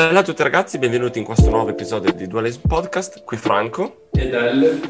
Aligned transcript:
Bella 0.00 0.20
a 0.20 0.22
tutti 0.22 0.42
ragazzi, 0.42 0.78
benvenuti 0.78 1.18
in 1.18 1.26
questo 1.26 1.50
nuovo 1.50 1.68
episodio 1.68 2.10
di 2.10 2.26
Dualism 2.26 2.66
Podcast, 2.66 3.22
qui 3.22 3.36
Franco 3.36 4.08
ed 4.12 4.32
Elle 4.32 4.80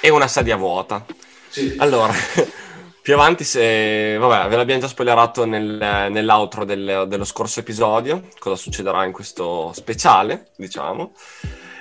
e 0.00 0.08
una 0.08 0.28
sedia 0.28 0.54
vuota. 0.54 1.04
Sì. 1.48 1.74
Allora, 1.78 2.12
più 3.02 3.12
avanti 3.12 3.42
se... 3.42 4.16
vabbè, 4.16 4.48
ve 4.48 4.54
l'abbiamo 4.54 4.80
già 4.80 4.86
spoilerato 4.86 5.46
nel, 5.46 5.66
nell'outro 6.10 6.64
del, 6.64 7.06
dello 7.08 7.24
scorso 7.24 7.58
episodio, 7.58 8.28
cosa 8.38 8.54
succederà 8.54 9.04
in 9.04 9.10
questo 9.10 9.72
speciale, 9.74 10.52
diciamo. 10.56 11.12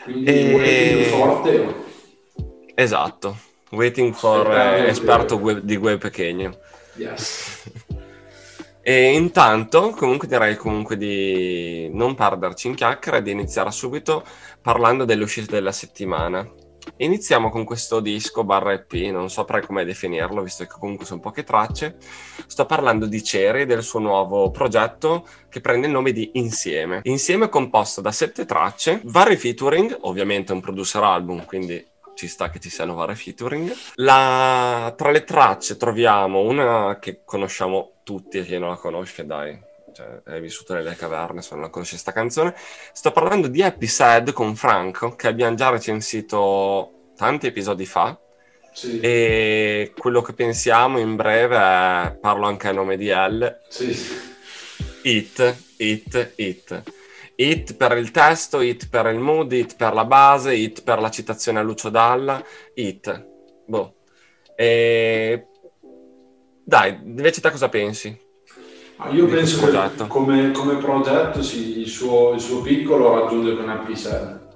Quindi 0.06 0.32
e... 0.32 1.08
forte. 1.12 1.76
Esatto, 2.74 3.38
waiting 3.70 4.16
for 4.16 4.52
eh, 4.52 4.88
esperto 4.88 5.36
web, 5.36 5.60
di 5.60 5.76
web 5.76 6.00
pequeño. 6.00 6.58
Yes. 6.96 7.62
E 8.90 9.14
intanto, 9.14 9.92
comunque 9.92 10.28
direi 10.28 10.56
comunque 10.56 10.98
di 10.98 11.92
non 11.94 12.16
perderci 12.16 12.70
in 12.70 12.74
chiacchiere 12.74 13.20
e 13.20 13.22
di 13.22 13.30
iniziare 13.30 13.70
subito 13.70 14.26
parlando 14.64 15.06
delle 15.06 15.22
uscite 15.22 15.52
della 15.52 15.72
settimana. 15.72 16.52
Iniziamo 16.98 17.52
con 17.52 17.66
questo 17.66 18.00
disco 18.00 18.44
barra 18.44 18.74
EP, 18.74 18.92
non 19.12 19.30
saprei 19.30 19.64
come 19.64 19.86
definirlo, 19.86 20.42
visto 20.42 20.64
che 20.64 20.74
comunque 20.80 21.06
sono 21.06 21.20
poche 21.20 21.44
tracce. 21.44 21.98
Sto 22.48 22.66
parlando 22.66 23.06
di 23.06 23.24
Ceri 23.24 23.62
e 23.62 23.66
del 23.68 23.84
suo 23.84 24.00
nuovo 24.00 24.50
progetto 24.50 25.24
che 25.50 25.62
prende 25.62 25.86
il 25.86 25.94
nome 25.94 26.12
di 26.12 26.32
Insieme. 26.34 27.02
Insieme 27.04 27.46
è 27.46 27.50
composto 27.50 28.02
da 28.02 28.12
sette 28.12 28.46
tracce, 28.46 29.02
vari 29.04 29.38
featuring, 29.38 29.96
ovviamente 30.02 30.52
un 30.52 30.62
producer 30.62 31.04
album, 31.04 31.46
quindi 31.46 31.86
ci 32.20 32.28
sta 32.28 32.50
che 32.50 32.60
ci 32.60 32.70
siano 32.70 32.96
vari 32.96 33.16
featuring. 33.16 33.74
La... 33.96 34.94
Tra 34.98 35.10
le 35.10 35.24
tracce 35.24 35.78
troviamo 35.78 36.42
una 36.42 36.98
che 37.00 37.22
conosciamo 37.24 38.02
tutti 38.04 38.40
e 38.40 38.44
chi 38.44 38.60
non 38.60 38.70
la 38.70 38.76
conosce, 38.76 39.26
dai, 39.26 39.58
cioè, 39.94 40.20
hai 40.26 40.42
vissuto 40.42 40.74
nelle 40.74 40.96
caverne, 40.96 41.42
se 41.42 41.54
non 41.54 41.64
la 41.64 41.70
conosci 41.70 41.94
questa 41.94 42.12
canzone. 42.12 42.54
Sto 42.92 43.12
parlando 43.12 43.48
di 43.48 43.64
Happy 43.64 43.88
Sad 43.88 44.34
con 44.34 44.58
Franco, 44.58 45.16
che 45.16 45.28
abbiamo 45.28 45.56
già 45.56 45.70
recensito 45.70 47.12
tanti 47.16 47.48
episodi 47.48 47.86
fa. 47.86 48.20
Sì. 48.74 49.00
E 49.00 49.94
quello 49.98 50.22
che 50.22 50.34
pensiamo 50.34 51.00
in 51.00 51.16
breve 51.16 51.56
è, 51.56 52.18
parlo 52.20 52.48
anche 52.48 52.68
a 52.68 52.74
nome 52.74 52.98
di 52.98 53.08
L, 53.08 53.60
sì. 53.70 53.98
It, 55.04 55.56
It, 55.78 56.34
It. 56.36 56.84
Hit 57.42 57.76
per 57.78 57.96
il 57.96 58.12
testo, 58.12 58.60
hit 58.60 58.90
per 58.90 59.06
il 59.06 59.18
mood, 59.18 59.54
hit 59.54 59.78
per 59.78 59.94
la 59.94 60.04
base, 60.04 60.54
hit 60.54 60.84
per 60.84 61.00
la 61.00 61.10
citazione 61.10 61.60
a 61.60 61.62
Lucio 61.62 61.88
Dalla, 61.88 62.44
hit. 62.74 63.28
Boh. 63.66 63.94
E... 64.58 65.48
Dai, 66.66 67.00
invece 67.02 67.40
te 67.40 67.50
cosa 67.50 67.70
pensi? 67.70 68.28
Ah, 68.98 69.08
io 69.12 69.26
penso 69.28 69.66
che 69.66 70.08
come, 70.08 70.52
come, 70.52 70.76
progetto 70.76 71.42
sì, 71.42 71.80
il, 71.80 71.88
suo, 71.88 72.34
il, 72.34 72.42
suo, 72.42 72.62
piccolo 72.62 73.22
raggiunge 73.22 73.56
con 73.56 73.96
Sad. 73.96 74.48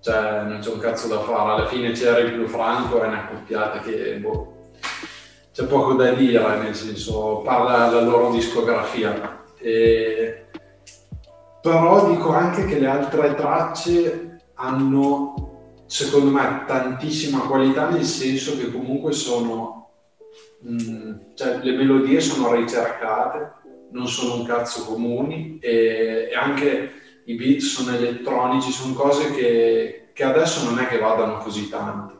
Cioè, 0.00 0.42
non 0.42 0.58
c'è 0.60 0.70
un 0.72 0.80
cazzo 0.80 1.06
da 1.06 1.20
fare. 1.20 1.52
Alla 1.52 1.68
fine 1.68 1.92
c'era 1.92 2.18
il 2.18 2.32
più 2.32 2.48
franco, 2.48 3.00
è 3.00 3.06
una 3.06 3.28
coppiata 3.28 3.78
che 3.78 4.16
boh, 4.16 4.70
c'è 5.52 5.64
poco 5.66 5.92
da 5.92 6.10
dire, 6.10 6.58
nel 6.58 6.74
senso, 6.74 7.42
parla 7.44 7.88
della 7.88 8.02
loro 8.02 8.32
discografia. 8.32 9.44
E 9.60 10.46
però 11.60 12.10
dico 12.10 12.32
anche 12.32 12.64
che 12.64 12.78
le 12.78 12.86
altre 12.86 13.34
tracce 13.34 14.38
hanno 14.54 15.82
secondo 15.86 16.30
me 16.30 16.64
tantissima 16.66 17.40
qualità 17.40 17.88
nel 17.88 18.04
senso 18.04 18.56
che 18.56 18.70
comunque 18.70 19.12
sono 19.12 19.90
mh, 20.60 20.82
mm, 20.82 21.12
cioè 21.34 21.58
le 21.62 21.72
melodie 21.72 22.20
sono 22.20 22.54
ricercate 22.54 23.58
non 23.90 24.06
sono 24.06 24.34
un 24.34 24.44
cazzo 24.44 24.84
comuni 24.84 25.58
e, 25.60 26.28
e 26.30 26.34
anche 26.34 26.98
i 27.24 27.34
beat 27.34 27.60
sono 27.60 27.96
elettronici 27.96 28.70
sono 28.70 28.94
cose 28.94 29.30
che, 29.32 30.08
che, 30.12 30.24
adesso 30.24 30.68
non 30.68 30.78
è 30.78 30.86
che 30.86 30.98
vadano 30.98 31.38
così 31.38 31.68
tanto. 31.68 32.18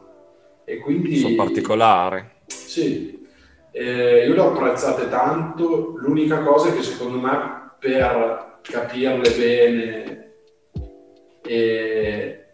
E 0.64 0.78
quindi 0.78 1.16
sono 1.16 1.34
particolari. 1.34 2.25
Sì. 2.47 3.26
Eh, 3.72 4.26
io 4.26 4.34
le 4.34 4.41
ho 4.41 4.53
apprezzate 4.53 5.09
tanto. 5.09 5.94
L'unica 5.97 6.42
cosa 6.42 6.69
è 6.69 6.75
che 6.75 6.82
secondo 6.82 7.19
me 7.19 7.72
per 7.78 8.50
capirle 8.62 9.31
bene 9.31 10.32
e 11.43 12.47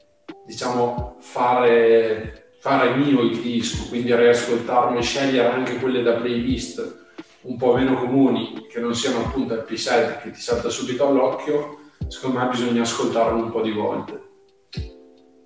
diciamo 0.46 1.16
fare, 1.20 2.50
fare 2.60 2.94
mio 2.94 3.22
il 3.22 3.40
disco, 3.40 3.88
quindi 3.88 4.14
riascoltarlo 4.14 4.98
e 4.98 5.02
scegliere 5.02 5.48
anche 5.48 5.76
quelle 5.76 6.02
da 6.02 6.14
playlist 6.14 7.04
un 7.42 7.56
po' 7.56 7.74
meno 7.74 7.94
comuni, 7.98 8.66
che 8.68 8.80
non 8.80 8.94
siano 8.94 9.24
appunto 9.26 9.54
happy 9.54 9.76
sad 9.76 10.20
che 10.20 10.30
ti 10.30 10.40
salta 10.40 10.68
subito 10.68 11.06
all'occhio, 11.06 11.78
secondo 12.08 12.40
me 12.40 12.48
bisogna 12.48 12.82
ascoltarlo 12.82 13.42
un 13.42 13.50
po' 13.50 13.62
di 13.62 13.70
volte. 13.70 14.24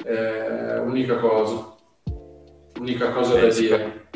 Eh, 0.04 0.78
unica 0.78 1.16
cosa, 1.16 1.74
unica 2.78 3.10
cosa 3.10 3.38
eh, 3.38 3.40
da 3.40 3.54
dire. 3.54 4.08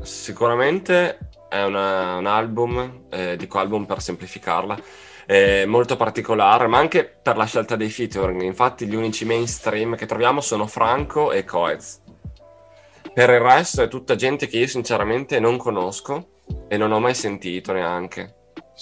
Sicuramente 0.00 1.18
è 1.50 1.62
una, 1.64 2.16
un 2.16 2.26
album, 2.26 3.04
eh, 3.10 3.36
dico 3.36 3.58
album 3.58 3.84
per 3.84 4.00
semplificarla, 4.00 4.78
eh, 5.26 5.64
molto 5.66 5.96
particolare, 5.96 6.66
ma 6.66 6.78
anche 6.78 7.04
per 7.04 7.36
la 7.36 7.44
scelta 7.44 7.76
dei 7.76 7.90
featuring. 7.90 8.42
Infatti, 8.42 8.86
gli 8.86 8.94
unici 8.94 9.24
mainstream 9.24 9.96
che 9.96 10.06
troviamo 10.06 10.40
sono 10.40 10.66
Franco 10.66 11.32
e 11.32 11.44
Coez. 11.44 12.00
Per 13.12 13.28
il 13.28 13.40
resto 13.40 13.82
è 13.82 13.88
tutta 13.88 14.14
gente 14.14 14.46
che 14.46 14.58
io 14.58 14.66
sinceramente 14.66 15.38
non 15.38 15.58
conosco 15.58 16.28
e 16.68 16.76
non 16.76 16.92
ho 16.92 17.00
mai 17.00 17.14
sentito 17.14 17.72
neanche. 17.72 18.36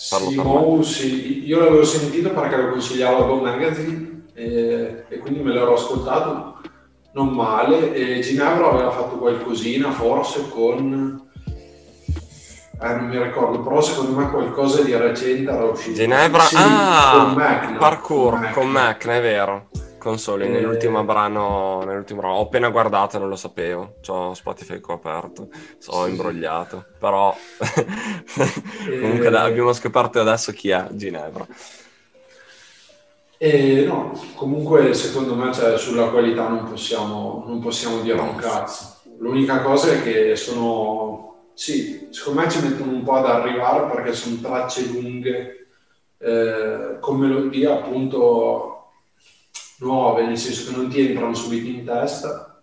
Parlo 0.09 0.31
sì, 0.31 0.37
Mo, 0.37 0.83
sì, 0.83 1.47
io 1.47 1.59
l'avevo 1.59 1.85
sentito 1.85 2.31
perché 2.31 2.57
lo 2.57 2.71
consigliavo 2.71 3.25
a 3.25 3.27
Go 3.27 3.41
Magazine 3.41 4.27
e, 4.35 5.05
e 5.09 5.19
quindi 5.19 5.41
me 5.41 5.53
l'ero 5.53 5.75
ascoltato 5.75 6.61
non 7.13 7.29
male. 7.29 7.93
E 7.93 8.21
Ginevra 8.21 8.71
aveva 8.71 8.91
fatto 8.93 9.19
qualcosina 9.19 9.91
forse 9.91 10.49
con 10.49 11.29
eh, 12.83 12.95
non 12.95 13.09
mi 13.09 13.23
ricordo, 13.23 13.61
però 13.61 13.81
secondo 13.81 14.19
me 14.19 14.31
qualcosa 14.31 14.83
di 14.83 14.97
recente 14.97 15.51
era 15.51 15.65
uscito. 15.65 15.95
Ginevra, 15.95 16.41
sì, 16.41 16.57
ah, 16.59 17.25
con 17.25 17.35
Mac, 17.35 17.69
no? 17.69 17.79
parkour, 17.79 18.31
con 18.31 18.41
Mac, 18.41 18.53
con 18.55 18.69
Mac 18.69 19.07
è 19.07 19.21
vero. 19.21 19.69
Console, 19.99 20.47
e... 20.47 20.49
Eh. 20.49 20.51
nell'ultimo 20.51 21.05
brano, 21.05 21.83
nell'ultimo 21.85 22.21
brano, 22.21 22.37
ho 22.37 22.43
appena 22.43 22.71
guardato, 22.71 23.19
non 23.19 23.29
lo 23.29 23.37
sapevo, 23.37 23.97
ho 24.07 24.35
Spotify 24.35 24.81
qua 24.81 24.95
aperto, 24.95 25.49
ho 25.89 26.05
sì. 26.05 26.11
imbrogliato, 26.11 26.87
però 26.99 27.37
e... 28.89 28.99
comunque 28.99 29.29
da, 29.29 29.43
abbiamo 29.43 29.73
scoperto 29.75 30.19
adesso 30.19 30.51
chi 30.53 30.71
è 30.71 30.87
Ginevra. 30.91 31.47
E 33.37 33.85
no, 33.87 34.13
comunque 34.35 34.93
secondo 34.95 35.35
me 35.35 35.53
cioè, 35.53 35.79
sulla 35.79 36.09
qualità 36.09 36.49
non 36.49 36.65
possiamo, 36.65 37.45
non 37.47 37.61
possiamo 37.61 38.01
dire 38.01 38.21
un 38.21 38.37
cazzo. 38.37 38.97
L'unica 39.19 39.61
cosa 39.63 39.93
è 39.93 40.03
che 40.03 40.37
sono 40.37 41.30
sì, 41.61 42.07
secondo 42.09 42.41
me 42.41 42.51
ci 42.51 42.59
mettono 42.63 42.93
un 42.93 43.03
po' 43.03 43.17
ad 43.17 43.27
arrivare 43.27 43.93
perché 43.93 44.15
sono 44.15 44.41
tracce 44.41 44.87
lunghe 44.87 45.67
eh, 46.17 46.97
con 46.99 47.19
melodia 47.19 47.75
appunto 47.75 48.93
nuove, 49.81 50.25
nel 50.25 50.39
senso 50.39 50.71
che 50.71 50.77
non 50.79 50.89
ti 50.89 51.07
entrano 51.07 51.35
subito 51.35 51.69
in 51.69 51.85
testa 51.85 52.63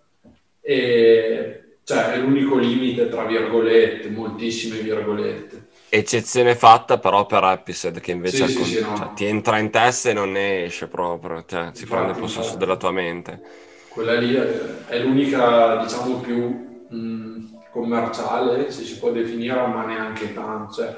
e 0.60 1.76
cioè 1.84 2.14
è 2.14 2.18
l'unico 2.18 2.56
limite 2.58 3.08
tra 3.08 3.24
virgolette, 3.26 4.10
moltissime 4.10 4.80
virgolette. 4.80 5.68
Eccezione 5.90 6.56
fatta 6.56 6.98
però 6.98 7.28
per 7.28 7.44
Episode 7.44 8.00
che 8.00 8.12
invece 8.14 8.48
sì, 8.48 8.56
con... 8.56 8.66
sì, 8.66 8.82
no. 8.82 8.98
cioè, 8.98 9.14
ti 9.14 9.26
entra 9.26 9.60
in 9.60 9.70
testa 9.70 10.10
e 10.10 10.14
non 10.14 10.32
ne 10.32 10.64
esce 10.64 10.88
proprio, 10.88 11.46
cioè, 11.46 11.70
si 11.74 11.86
prende 11.86 12.14
possesso 12.14 12.56
della 12.56 12.78
tua 12.78 12.90
mente. 12.90 13.42
Quella 13.90 14.16
lì 14.16 14.34
è, 14.34 14.88
è 14.88 15.00
l'unica 15.04 15.84
diciamo 15.84 16.16
più... 16.16 16.66
Mh, 16.90 17.57
commerciale, 17.78 18.72
se 18.72 18.84
si 18.84 18.98
può 18.98 19.12
definire, 19.12 19.68
ma 19.68 19.86
neanche 19.86 20.34
tanto. 20.34 20.74
Cioè... 20.74 20.98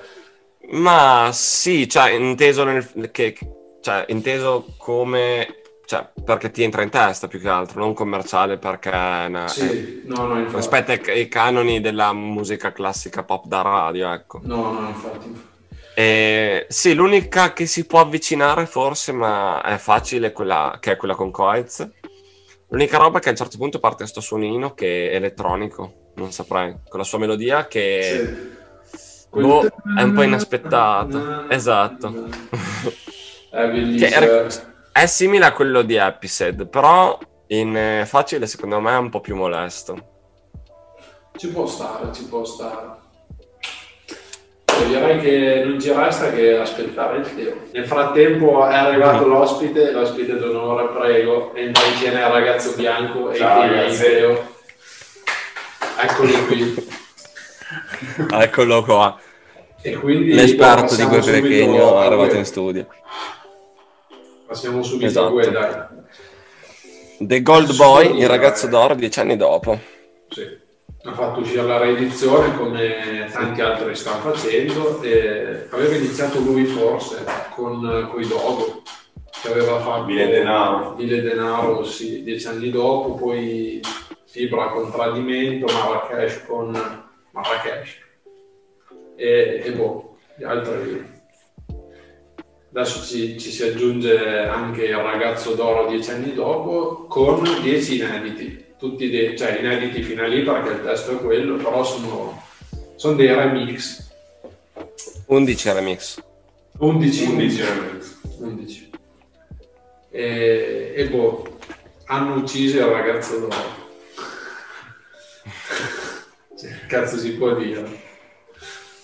Ma 0.71 1.29
sì, 1.33 1.89
cioè, 1.89 2.11
inteso, 2.11 2.63
nel, 2.63 3.11
che, 3.11 3.37
cioè, 3.81 4.05
inteso 4.07 4.73
come... 4.77 5.55
Cioè, 5.85 6.07
perché 6.23 6.51
ti 6.51 6.61
entra 6.61 6.83
in 6.83 6.91
testa 6.91 7.27
più 7.27 7.39
che 7.39 7.49
altro, 7.49 7.79
non 7.79 7.93
commerciale 7.93 8.57
perché... 8.57 8.89
Una, 8.89 9.47
sì, 9.47 9.69
eh, 9.69 10.01
no, 10.05 10.27
no, 10.27 10.37
infatti. 10.37 10.55
Rispetto 10.55 10.91
ai, 10.91 11.01
ai, 11.17 11.27
canoni 11.27 11.81
della 11.81 12.13
musica 12.13 12.71
classica 12.71 13.23
pop 13.23 13.45
da 13.45 13.61
radio, 13.61 14.13
ecco. 14.13 14.39
No, 14.43 14.71
no, 14.71 14.87
infatti. 14.87 15.47
Eh, 15.95 16.67
sì, 16.69 16.93
l'unica 16.93 17.53
che 17.53 17.65
si 17.65 17.85
può 17.85 17.99
avvicinare 17.99 18.67
forse, 18.67 19.11
ma 19.11 19.61
è 19.63 19.77
facile, 19.77 20.31
quella, 20.31 20.77
che 20.79 20.91
è 20.91 20.95
quella 20.95 21.15
con 21.15 21.31
Coez. 21.31 21.89
L'unica 22.69 22.99
roba 22.99 23.17
è 23.17 23.21
che 23.21 23.29
a 23.29 23.31
un 23.31 23.37
certo 23.37 23.57
punto 23.57 23.79
parte 23.79 24.03
questo 24.03 24.21
suonino 24.21 24.75
che 24.75 25.09
è 25.09 25.15
elettronico 25.15 25.98
non 26.15 26.31
saprei, 26.31 26.75
con 26.87 26.99
la 26.99 27.05
sua 27.05 27.17
melodia 27.17 27.67
che 27.67 28.37
sì. 28.83 29.39
boh, 29.39 29.65
è 29.97 30.01
un 30.01 30.13
po' 30.13 30.23
inaspettata. 30.23 31.45
Esatto. 31.49 32.27
È 33.51 33.67
bellissimo. 33.67 34.47
È, 34.91 35.05
simile 35.05 35.45
a 35.45 35.53
quello 35.53 35.81
di 35.81 35.95
Episode, 35.95 36.65
però 36.65 37.17
in 37.47 37.75
eh, 37.75 38.05
facile 38.05 38.45
secondo 38.47 38.79
me 38.79 38.91
è 38.91 38.97
un 38.97 39.09
po' 39.09 39.21
più 39.21 39.35
molesto. 39.35 40.17
Ci 41.35 41.47
può 41.49 41.65
stare, 41.65 42.11
ci 42.13 42.25
può 42.25 42.43
stare. 42.43 42.97
Direi 44.87 45.19
che 45.19 45.63
non 45.65 45.79
ci 45.79 45.91
resta 45.91 46.31
che 46.31 46.57
aspettare 46.57 47.17
il 47.17 47.35
Teo. 47.35 47.55
Nel 47.71 47.85
frattempo 47.85 48.65
è 48.65 48.75
arrivato 48.75 49.27
l'ospite, 49.27 49.91
l'ospite 49.91 50.37
d'onore, 50.37 50.89
prego, 50.89 51.53
entra 51.53 51.85
in 51.85 51.93
scena 51.93 52.27
il 52.27 52.33
ragazzo 52.33 52.73
bianco 52.75 53.33
Ciao, 53.33 53.63
e 53.63 53.85
il 53.85 53.99
Teo. 53.99 54.57
Eccolo 56.01 56.45
qui. 56.45 56.87
Eccolo 58.31 58.83
qua. 58.83 59.19
E 59.81 59.93
quindi 59.93 60.33
L'esperto 60.33 60.95
di 60.95 61.03
quel 61.03 61.23
pequeño 61.23 62.01
è 62.01 62.05
arrivato 62.05 62.35
in 62.35 62.45
studio. 62.45 62.87
Passiamo 64.47 64.81
subito 64.83 65.05
esatto. 65.05 65.27
a 65.27 65.29
Gue, 65.29 65.51
dai. 65.51 65.85
The 67.19 67.41
Gold 67.41 67.75
Boy, 67.75 68.19
il 68.19 68.27
ragazzo 68.27 68.67
d'oro, 68.67 68.95
dieci 68.95 69.19
anni 69.19 69.35
dopo. 69.35 69.79
Sì 70.29 70.67
ha 71.03 71.13
fatto 71.13 71.39
uscire 71.39 71.63
la 71.63 71.77
reedizione 71.77 72.55
come 72.57 73.29
tanti 73.31 73.61
altri 73.61 73.95
stanno 73.95 74.33
facendo 74.33 75.01
e 75.01 75.67
aveva 75.69 75.95
iniziato 75.95 76.39
lui 76.39 76.65
forse 76.65 77.23
con, 77.55 78.09
con 78.11 78.21
i 78.21 78.27
Dogo 78.27 78.81
che 79.41 79.47
aveva 79.49 79.79
fatto 79.79 80.03
Vile 80.05 80.27
Denaro 80.27 80.95
Vile 80.95 81.21
Denaro 81.21 81.85
sì, 81.85 82.21
dieci 82.23 82.47
anni 82.47 82.69
dopo 82.69 83.13
poi 83.13 83.79
Fibra 84.29 84.69
con 84.69 84.91
Tradimento 84.91 85.65
Marrakesh 85.65 86.45
con 86.45 86.71
Marrakesh 87.31 87.97
e, 89.15 89.61
e 89.65 89.71
boh 89.71 90.17
gli 90.35 90.43
altri 90.43 91.17
adesso 92.71 93.03
ci, 93.03 93.39
ci, 93.39 93.49
si 93.49 93.63
aggiunge 93.63 94.37
anche 94.47 94.85
il 94.85 94.97
ragazzo 94.97 95.55
d'oro 95.55 95.87
dieci 95.87 96.11
anni 96.11 96.33
dopo 96.33 97.05
con 97.07 97.41
dieci 97.61 97.97
inediti 97.97 98.67
tutti 98.79 99.09
dei, 99.09 99.37
cioè 99.37 99.59
inediti 99.59 100.01
fino 100.01 100.23
a 100.23 100.27
lì 100.27 100.41
perché 100.41 100.69
il 100.69 100.83
testo 100.83 101.11
è 101.11 101.21
quello, 101.21 101.57
però 101.57 101.83
sono, 101.83 102.41
sono 102.95 103.15
dei 103.15 103.27
remix. 103.27 104.07
11 105.25 105.71
remix. 105.73 106.23
11, 106.77 107.23
11 107.25 107.61
remix. 107.61 108.19
11. 108.39 108.89
E, 110.11 110.93
e 110.95 111.09
boh, 111.09 111.57
hanno 112.05 112.35
ucciso 112.35 112.77
il 112.77 112.85
ragazzo 112.85 113.37
d'oro. 113.37 113.87
Cioè, 116.59 116.85
cazzo 116.87 117.17
si 117.17 117.33
può 117.33 117.53
dire? 117.55 118.07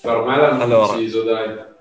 Per 0.01 0.17
me 0.23 0.37
l'hanno 0.37 0.63
allora, 0.63 0.93
ucciso, 0.93 1.23
dai. 1.23 1.73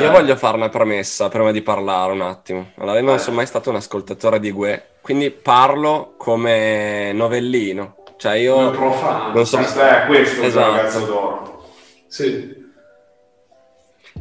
Io 0.00 0.10
voglio 0.10 0.36
fare 0.36 0.56
una 0.56 0.68
premessa 0.68 1.28
prima 1.28 1.50
di 1.50 1.60
parlare 1.60 2.12
un 2.12 2.20
attimo. 2.20 2.70
Allora, 2.76 2.98
io 2.98 3.04
non 3.04 3.18
sono 3.18 3.36
mai 3.36 3.46
stato 3.46 3.70
un 3.70 3.76
ascoltatore 3.76 4.38
di 4.38 4.52
Gue, 4.52 4.90
quindi 5.00 5.30
parlo 5.30 6.14
come 6.16 7.12
novellino. 7.12 7.96
Cioè 8.16 8.36
io... 8.36 8.54
Come 8.54 8.70
profano. 8.70 9.34
Non 9.34 9.44
so... 9.46 9.58
È 9.58 10.06
questo 10.06 10.42
esatto. 10.42 10.70
il 10.70 10.76
ragazzo 10.76 11.04
d'oro. 11.04 11.64
Sì. 12.06 12.60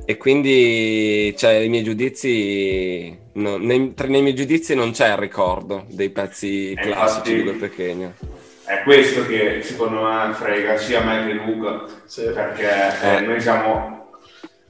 E 0.03 0.17
quindi, 0.17 1.35
cioè, 1.37 1.51
i 1.53 1.69
miei 1.69 1.83
giudizi... 1.83 3.19
No, 3.33 3.57
nei, 3.57 3.93
tra 3.93 4.07
nei 4.07 4.23
miei 4.23 4.33
giudizi 4.33 4.73
non 4.73 4.91
c'è 4.91 5.11
il 5.11 5.17
ricordo 5.17 5.85
dei 5.89 6.09
pezzi 6.09 6.71
e 6.71 6.75
classici 6.75 7.35
di 7.35 7.43
Gue 7.43 7.53
Pechegno. 7.53 8.13
È 8.71 8.83
questo 8.83 9.25
che 9.25 9.61
secondo 9.63 10.03
me 10.03 10.31
frega 10.31 10.77
sia 10.77 11.01
me 11.01 11.27
che 11.27 11.33
Luca, 11.33 11.83
sì. 12.05 12.23
perché 12.23 12.69
eh. 13.03 13.19
noi 13.19 13.41
siamo 13.41 14.11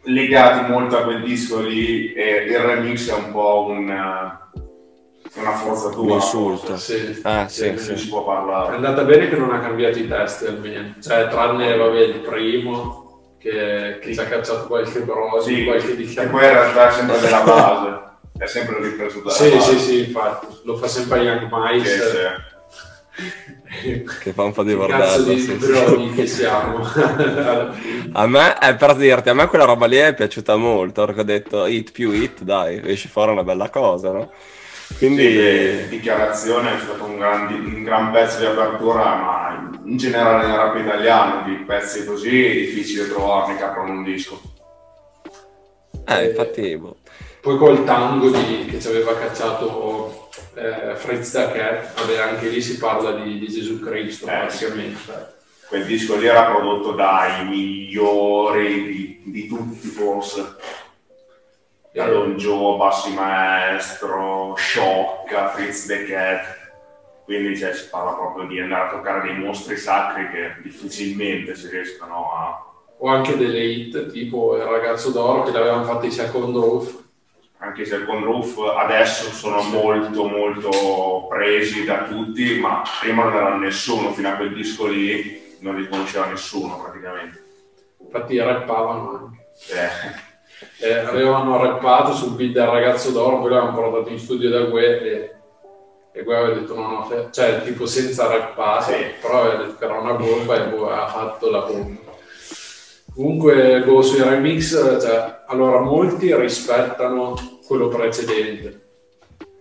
legati 0.05 0.71
molto 0.71 0.97
a 0.97 1.03
quel 1.03 1.21
disco 1.21 1.61
lì 1.61 2.11
e 2.13 2.45
il 2.45 2.57
remix 2.57 3.11
è 3.11 3.13
un 3.13 3.31
po' 3.31 3.67
un, 3.69 3.89
una 3.89 5.51
forzatura. 5.51 6.13
Un 6.13 6.19
insulto. 6.19 6.77
Sì, 6.77 7.19
ah, 7.21 7.47
sì, 7.47 7.77
sì. 7.77 7.95
si 7.95 8.07
può 8.07 8.25
parlare. 8.25 8.71
È 8.71 8.75
andata 8.77 9.03
bene 9.03 9.29
che 9.29 9.35
non 9.35 9.53
ha 9.53 9.59
cambiato 9.59 9.99
i 9.99 10.07
testi 10.07 10.47
almeno, 10.47 10.95
cioè 10.99 11.27
tranne 11.27 11.77
vabbè, 11.77 11.99
il 11.99 12.19
primo 12.21 13.35
che, 13.37 13.99
che 14.01 14.13
ci 14.15 14.19
ha 14.19 14.25
cacciato 14.25 14.65
qualche 14.65 15.01
brosi, 15.01 15.57
sì, 15.57 15.63
qualche 15.65 15.95
diciamo. 15.95 16.27
E 16.27 16.31
poi 16.31 16.43
in 16.43 16.49
realtà 16.49 16.89
è 16.89 16.91
sempre 16.91 17.19
della 17.19 17.41
base, 17.41 17.99
è 18.39 18.45
sempre 18.47 18.81
ripreso 18.81 19.19
dalla 19.19 19.31
sì, 19.31 19.49
base. 19.51 19.77
Sì, 19.77 19.79
sì, 19.79 19.99
infatti, 20.07 20.47
lo 20.63 20.75
fa 20.75 20.87
sempre 20.87 21.19
Young 21.19 21.47
Mice. 21.51 22.49
Sì, 23.81 24.03
sì 24.07 24.19
che 24.19 24.33
fa 24.33 24.43
un 24.43 24.51
po' 24.51 24.63
di. 24.63 24.77
Cazzo 24.77 25.23
di 25.23 25.57
broni 25.59 26.13
che 26.13 26.27
siamo. 26.27 26.85
a 28.13 28.27
me, 28.27 28.57
è 28.57 28.75
per 28.75 28.95
dirti, 28.95 29.29
a 29.29 29.33
me 29.33 29.47
quella 29.47 29.65
roba 29.65 29.87
lì 29.87 29.97
è 29.97 30.13
piaciuta 30.13 30.55
molto, 30.55 31.05
perché 31.05 31.21
ho 31.21 31.25
detto 31.25 31.65
hit 31.65 31.91
più 31.91 32.11
hit, 32.11 32.43
dai, 32.43 32.81
esce 32.85 33.09
fuori 33.09 33.31
una 33.31 33.43
bella 33.43 33.69
cosa, 33.69 34.11
no? 34.11 34.31
Quindi... 34.97 35.23
Sì, 35.23 35.87
dichiarazione 35.89 36.75
è 36.75 36.79
stato 36.79 37.05
un 37.05 37.17
gran, 37.17 37.53
un 37.53 37.83
gran, 37.83 38.11
pezzo 38.11 38.39
di 38.39 38.45
apertura, 38.45 39.15
ma 39.15 39.71
in 39.85 39.97
generale 39.97 40.47
nel 40.47 40.55
rap 40.55 40.77
italiano 40.77 41.43
di 41.45 41.63
pezzi 41.63 42.05
così 42.05 42.45
è 42.45 42.53
difficile 42.53 43.07
trovarne 43.07 43.57
che 43.57 43.63
aprono 43.63 43.93
un 43.93 44.03
disco. 44.03 44.39
Eh, 46.05 46.25
infatti... 46.25 46.77
Boh. 46.77 46.97
Poi 47.41 47.57
col 47.57 47.83
tango 47.85 48.29
di, 48.29 48.67
che 48.69 48.79
ci 48.79 48.87
aveva 48.87 49.17
cacciato 49.17 50.20
eh, 50.53 50.95
Fritz 50.95 51.31
da 51.33 51.51
Cat, 51.51 51.93
vabbè, 51.99 52.17
anche 52.17 52.49
lì 52.49 52.61
si 52.61 52.77
parla 52.77 53.11
di, 53.11 53.39
di 53.39 53.47
Gesù 53.47 53.79
Cristo 53.79 54.25
eh, 54.25 54.29
praticamente. 54.29 55.39
Quel 55.67 55.85
disco 55.85 56.17
lì 56.17 56.27
era 56.27 56.51
prodotto 56.51 56.91
dai 56.91 57.47
migliori 57.47 58.83
di, 58.83 59.21
di 59.25 59.47
tutti 59.47 59.87
forse. 59.87 60.55
Da 61.93 62.05
Don 62.07 62.35
Joe, 62.35 62.77
Bassi 62.77 63.13
Maestro, 63.13 64.53
Sciocca, 64.55 65.49
Fritz 65.49 65.85
the 65.85 66.05
Cat. 66.05 66.59
Quindi 67.23 67.57
cioè, 67.57 67.73
si 67.73 67.87
parla 67.89 68.13
proprio 68.13 68.47
di 68.47 68.59
andare 68.59 68.87
a 68.87 68.91
toccare 68.91 69.21
dei 69.21 69.37
mostri 69.37 69.77
sacri 69.77 70.29
che 70.29 70.55
difficilmente 70.61 71.55
si 71.55 71.69
riescono 71.69 72.33
a... 72.33 72.65
O 72.97 73.07
anche 73.07 73.35
delle 73.37 73.63
hit, 73.63 74.11
tipo 74.11 74.57
Il 74.57 74.63
ragazzo 74.63 75.09
d'oro 75.11 75.43
che 75.43 75.51
l'avevano 75.51 75.85
fatto 75.85 76.05
i 76.05 76.11
Second 76.11 76.55
Roof 76.55 77.01
anche 77.61 77.85
se 77.85 78.03
con 78.05 78.23
Roof 78.23 78.57
adesso 78.57 79.29
sono 79.31 79.61
molto 79.61 80.27
molto 80.27 81.27
presi 81.29 81.85
da 81.85 82.05
tutti, 82.05 82.59
ma 82.59 82.81
prima 82.99 83.23
non 83.23 83.35
era 83.35 83.55
nessuno, 83.55 84.11
fino 84.13 84.29
a 84.29 84.35
quel 84.35 84.53
disco 84.53 84.87
lì 84.87 85.57
non 85.59 85.75
li 85.79 85.87
conosceva 85.87 86.25
nessuno 86.25 86.81
praticamente. 86.81 87.43
Infatti 87.99 88.37
rappavano 88.39 89.09
anche. 89.09 89.45
Eh. 89.69 90.29
Eh, 90.79 90.93
avevano 90.93 91.61
rappato 91.61 92.13
sul 92.13 92.33
beat 92.33 92.51
del 92.51 92.65
ragazzo 92.65 93.11
d'oro, 93.11 93.39
poi 93.39 93.51
l'avevano 93.51 93.75
portato 93.75 94.09
in 94.09 94.19
studio 94.19 94.49
da 94.49 94.61
Gue 94.61 95.01
e, 95.01 95.35
e 96.11 96.23
Gue 96.23 96.35
aveva 96.35 96.59
detto 96.59 96.75
no, 96.75 96.87
no, 96.87 97.29
cioè 97.31 97.61
tipo 97.63 97.85
senza 97.85 98.27
rappare, 98.27 98.83
sì. 98.83 99.21
però 99.21 99.41
aveva 99.41 99.63
detto 99.63 99.77
che 99.77 99.85
era 99.85 99.99
una 99.99 100.13
bomba 100.13 100.55
e 100.55 100.69
Gue 100.69 100.91
ha 100.91 101.07
fatto 101.07 101.49
la 101.49 101.61
bomba. 101.61 102.09
Comunque, 103.13 103.83
boh, 103.83 104.01
sui 104.01 104.21
remix, 104.21 104.71
cioè, 105.01 105.43
allora 105.47 105.79
molti 105.81 106.33
rispettano 106.33 107.50
quello 107.71 107.87
precedente. 107.87 108.81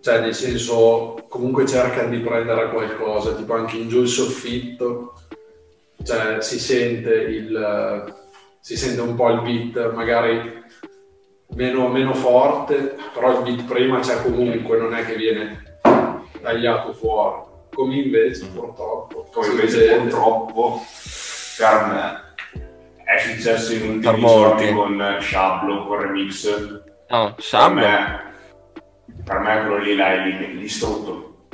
Cioè, 0.01 0.19
nel 0.19 0.35
senso, 0.35 1.26
comunque 1.29 1.64
cercano 1.64 2.09
di 2.09 2.19
prendere 2.19 2.69
qualcosa, 2.71 3.37
tipo 3.37 3.55
anche 3.55 3.76
in 3.76 3.88
giù 3.88 4.00
il 4.00 4.09
soffitto, 4.09 5.14
cioè 6.02 6.40
si 6.40 6.59
sente, 6.59 7.14
il, 7.14 8.12
si 8.59 8.76
sente 8.76 9.00
un 9.00 9.14
po' 9.14 9.29
il 9.29 9.43
beat, 9.43 9.93
magari 9.93 10.61
meno, 11.55 11.87
meno 11.87 12.12
forte, 12.12 12.97
però 13.14 13.31
il 13.31 13.43
beat 13.45 13.69
prima 13.69 14.00
c'è 14.00 14.21
comunque, 14.23 14.76
non 14.76 14.93
è 14.93 15.05
che 15.05 15.14
viene 15.14 15.79
tagliato 16.43 16.93
fuori. 16.93 17.43
Come 17.73 17.95
invece, 17.95 18.47
purtroppo. 18.47 19.29
Come 19.33 19.47
invece, 19.47 19.95
purtroppo, 19.95 20.83
per 21.57 21.87
me 21.87 23.05
è 23.05 23.19
successo 23.21 23.73
in 23.73 23.88
ultimi 23.88 24.21
giorni 24.21 24.73
con 24.73 25.19
Shablo, 25.21 25.87
con 25.87 26.00
Remix. 26.00 26.88
No, 27.11 27.35
Shablo? 27.38 27.81
Per 27.81 27.88
me, 27.88 28.23
per 29.25 29.38
me 29.40 29.61
quello 29.61 29.79
lì 29.79 29.97
l'hai 29.97 30.57
distrutto. 30.59 31.49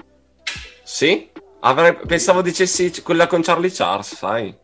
Sì? 0.83 1.31
Avrei, 1.61 1.97
pensavo 2.07 2.43
dicessi 2.43 3.03
quella 3.03 3.27
con 3.27 3.43
Charlie 3.43 3.71
Charles, 3.73 4.15
sai? 4.15 4.55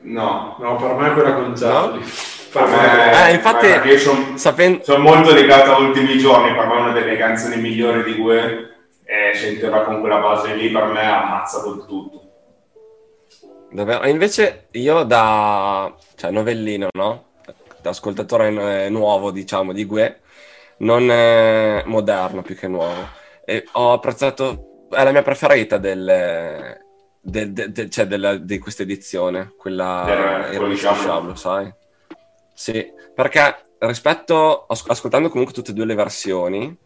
No. 0.00 0.56
No, 0.58 0.76
per 0.76 0.94
me 0.94 1.12
quella 1.12 1.34
con 1.34 1.52
Charlie. 1.54 2.00
No? 2.00 2.06
Per 2.52 2.66
me, 2.66 3.28
eh, 3.28 3.34
infatti, 3.34 3.98
sono 3.98 4.36
sapen... 4.36 4.82
son 4.82 5.02
molto 5.02 5.32
legato 5.32 5.72
a 5.72 5.78
ultimi 5.78 6.18
giorni, 6.18 6.52
per 6.54 6.66
me 6.66 6.74
è 6.74 6.80
una 6.80 6.92
delle 6.92 7.16
canzoni 7.16 7.60
migliori 7.60 8.02
di 8.02 8.14
Gue 8.18 8.88
e 9.04 9.36
sentirla 9.36 9.82
con 9.82 10.00
quella 10.00 10.18
base 10.18 10.54
lì 10.54 10.70
per 10.70 10.86
me 10.86 11.00
ha 11.00 11.22
ammazzato 11.22 11.84
tutto. 11.84 12.22
Davvero? 13.70 14.06
Invece 14.08 14.68
io 14.72 15.04
da 15.04 15.94
cioè, 16.16 16.30
novellino, 16.30 16.88
no? 16.92 17.26
Da 17.80 17.90
ascoltatore 17.90 18.88
nuovo, 18.88 19.30
diciamo, 19.30 19.72
di 19.72 19.84
Gue, 19.84 20.20
non 20.80 21.82
moderno 21.86 22.42
più 22.42 22.54
che 22.54 22.68
nuovo. 22.68 23.08
E 23.44 23.66
ho 23.72 23.92
apprezzato, 23.92 24.86
è 24.90 25.02
la 25.02 25.12
mia 25.12 25.22
preferita 25.22 25.78
del, 25.78 26.78
del, 27.20 27.52
del, 27.52 27.90
cioè 27.90 28.06
della, 28.06 28.36
di 28.36 28.58
questa 28.58 28.82
edizione, 28.82 29.54
quella 29.56 30.48
Ironico 30.52 31.34
sai? 31.34 31.72
Sì, 32.54 32.92
perché 33.14 33.70
rispetto, 33.78 34.66
ascoltando 34.66 35.30
comunque 35.30 35.54
tutte 35.54 35.70
e 35.70 35.74
due 35.74 35.86
le 35.86 35.94
versioni, 35.94 36.78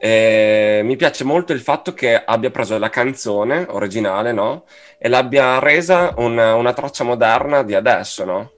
e 0.00 0.80
mi 0.84 0.96
piace 0.96 1.24
molto 1.24 1.52
il 1.52 1.60
fatto 1.60 1.92
che 1.92 2.22
abbia 2.22 2.50
preso 2.50 2.78
la 2.78 2.88
canzone 2.88 3.66
originale, 3.68 4.32
no? 4.32 4.64
E 4.98 5.08
l'abbia 5.08 5.58
resa 5.58 6.14
una, 6.18 6.54
una 6.54 6.72
traccia 6.72 7.04
moderna 7.04 7.62
di 7.62 7.74
adesso, 7.74 8.24
no? 8.24 8.52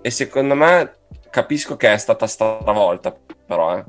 E 0.00 0.10
secondo 0.10 0.54
me 0.54 0.94
capisco 1.30 1.76
che 1.76 1.92
è 1.92 1.98
stata 1.98 2.26
stravolta, 2.26 3.14
però, 3.46 3.76
eh. 3.78 3.84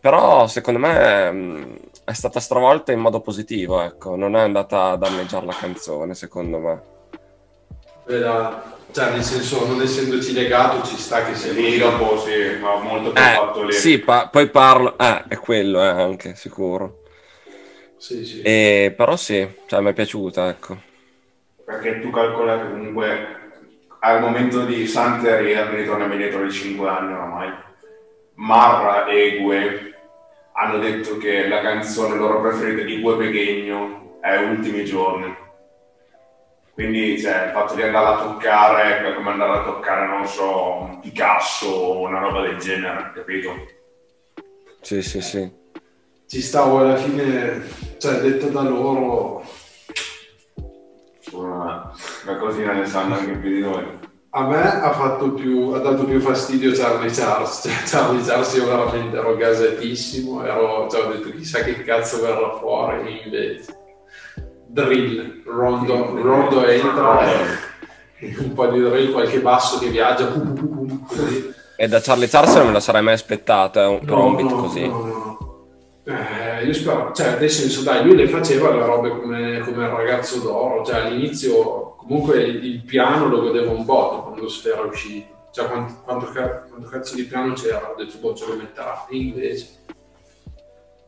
però 0.00 0.46
secondo 0.46 0.78
me 0.78 1.30
mh, 1.30 1.36
mm, 1.36 1.74
è 2.04 2.12
stata 2.12 2.40
stravolta 2.40 2.92
in 2.92 3.00
modo 3.00 3.20
positivo, 3.20 3.82
ecco, 3.82 4.16
non 4.16 4.36
è 4.36 4.40
andata 4.40 4.90
a 4.90 4.96
danneggiare 4.96 5.46
la 5.46 5.54
canzone, 5.54 6.14
secondo 6.14 6.58
me. 6.58 6.82
Beh, 8.04 8.20
cioè, 8.92 9.10
nel 9.10 9.22
senso, 9.22 9.66
non 9.66 9.80
essendoci 9.80 10.32
legato, 10.32 10.86
ci 10.86 10.96
sta 10.96 11.24
che 11.24 11.34
sia 11.34 11.52
lì 11.52 11.78
dopo, 11.78 12.18
sì, 12.18 12.58
ma 12.60 12.76
molto 12.76 13.12
più 13.12 13.22
eh, 13.22 13.34
fatto 13.34 13.64
lì. 13.64 13.72
Sì, 13.72 13.98
pa- 14.00 14.28
poi 14.28 14.48
parlo, 14.48 14.98
eh, 14.98 15.24
è 15.28 15.38
quello, 15.38 15.80
eh, 15.80 15.86
anche, 15.86 16.34
sicuro. 16.34 17.00
Sì, 17.96 18.24
sì. 18.24 18.42
E, 18.42 18.92
però 18.96 19.16
sì, 19.16 19.48
cioè, 19.66 19.80
mi 19.80 19.90
è 19.90 19.92
piaciuta, 19.94 20.48
ecco. 20.48 20.76
Perché 21.64 22.00
tu 22.00 22.10
calcola 22.10 22.60
che 22.60 22.70
comunque 22.70 23.40
al 24.00 24.20
momento 24.20 24.64
di 24.64 24.86
Santeria, 24.86 25.64
mi 25.66 25.76
ritorniamo 25.76 26.12
indietro 26.12 26.42
di 26.42 26.50
5 26.50 26.88
anni 26.88 27.12
oramai, 27.12 27.50
Marra 28.34 29.06
e 29.06 29.38
Gue 29.38 29.94
hanno 30.54 30.78
detto 30.78 31.16
che 31.18 31.48
la 31.48 31.60
canzone 31.60 32.16
loro 32.16 32.40
preferita 32.40 32.82
di 32.82 33.00
Gue 33.00 33.16
Pechegno 33.16 34.18
è 34.20 34.36
Ultimi 34.36 34.84
Giorni 34.84 35.42
quindi 36.74 37.20
cioè, 37.20 37.46
il 37.46 37.52
fatto 37.52 37.74
di 37.74 37.82
andare 37.82 38.06
a 38.06 38.22
toccare 38.22 38.98
è 38.98 39.14
come 39.14 39.30
andare 39.30 39.58
a 39.58 39.64
toccare, 39.64 40.06
non 40.06 40.26
so, 40.26 40.80
un 40.80 41.00
Picasso 41.00 41.66
o 41.66 42.00
una 42.00 42.18
roba 42.18 42.40
del 42.40 42.56
genere, 42.56 43.12
capito? 43.14 43.50
Sì, 44.80 45.02
sì, 45.02 45.20
sì. 45.20 45.60
Ci 46.26 46.40
stavo 46.40 46.78
alla 46.78 46.96
fine, 46.96 47.62
cioè 47.98 48.20
detto 48.20 48.48
da 48.48 48.62
loro... 48.62 49.44
Una, 51.32 51.92
una 52.24 52.36
cosina 52.38 52.72
ne 52.72 52.86
sanno 52.86 53.16
anche 53.16 53.36
più 53.36 53.50
di 53.50 53.60
noi. 53.60 54.01
A 54.34 54.46
me 54.46 54.80
ha, 54.80 54.92
fatto 54.92 55.32
più, 55.32 55.72
ha 55.72 55.78
dato 55.78 56.04
più 56.04 56.18
fastidio 56.18 56.72
Charlie 56.72 57.10
Charles, 57.10 57.60
cioè 57.62 57.72
Charlie 57.84 58.24
Charles 58.24 58.54
io 58.54 58.64
veramente 58.64 59.18
ero 59.18 59.36
gasatissimo, 59.36 60.42
ero, 60.42 60.88
cioè, 60.90 61.04
ho 61.04 61.12
detto 61.12 61.30
chissà 61.32 61.62
che 61.62 61.82
cazzo 61.84 62.22
verrà 62.22 62.56
fuori 62.58 63.20
invece 63.24 63.80
drill, 64.72 65.42
rondo, 65.44 66.18
rondo 66.22 66.66
entra, 66.66 67.20
e 68.18 68.34
un 68.38 68.54
po' 68.54 68.68
di 68.68 68.80
drill, 68.80 69.12
qualche 69.12 69.40
basso 69.40 69.78
che 69.78 69.88
viaggia, 69.88 70.24
pum, 70.26 70.54
pum, 70.54 70.86
pum, 70.86 71.06
così. 71.06 71.52
E 71.76 71.88
da 71.88 72.00
Charlie 72.00 72.28
Charles 72.28 72.54
non 72.54 72.66
me 72.68 72.72
lo 72.72 72.80
sarei 72.80 73.02
mai 73.02 73.14
aspettato, 73.14 73.80
eh, 73.80 73.84
un, 73.84 74.00
no, 74.02 74.26
un 74.26 74.36
beat 74.36 74.48
no, 74.48 74.56
così. 74.56 74.88
No, 74.88 75.04
no. 75.04 75.66
Eh, 76.04 76.41
io 76.64 76.72
spero, 76.72 77.12
cioè 77.12 77.38
nel 77.38 77.50
senso 77.50 77.82
dai, 77.82 78.04
lui 78.04 78.16
le 78.16 78.28
faceva 78.28 78.70
le 78.70 78.84
robe 78.84 79.10
come, 79.10 79.60
come 79.60 79.84
il 79.84 79.90
ragazzo 79.90 80.40
d'oro, 80.40 80.84
cioè 80.84 81.00
all'inizio 81.00 81.96
comunque 81.96 82.42
il, 82.42 82.64
il 82.64 82.82
piano 82.82 83.28
lo 83.28 83.40
godeva 83.40 83.70
un 83.70 83.84
botto 83.84 84.22
quando 84.22 84.48
Sfera 84.48 84.82
è 84.82 84.86
uscito, 84.86 85.48
cioè 85.52 85.68
quanto, 85.68 85.94
quanto, 86.02 86.26
quanto 86.26 86.88
cazzo 86.88 87.14
di 87.14 87.24
piano 87.24 87.52
c'era, 87.54 87.90
ho 87.90 87.94
detto 87.96 88.18
boh 88.18 88.34
ce 88.34 88.46
lo 88.46 88.56
metterà, 88.56 89.06
invece 89.10 89.80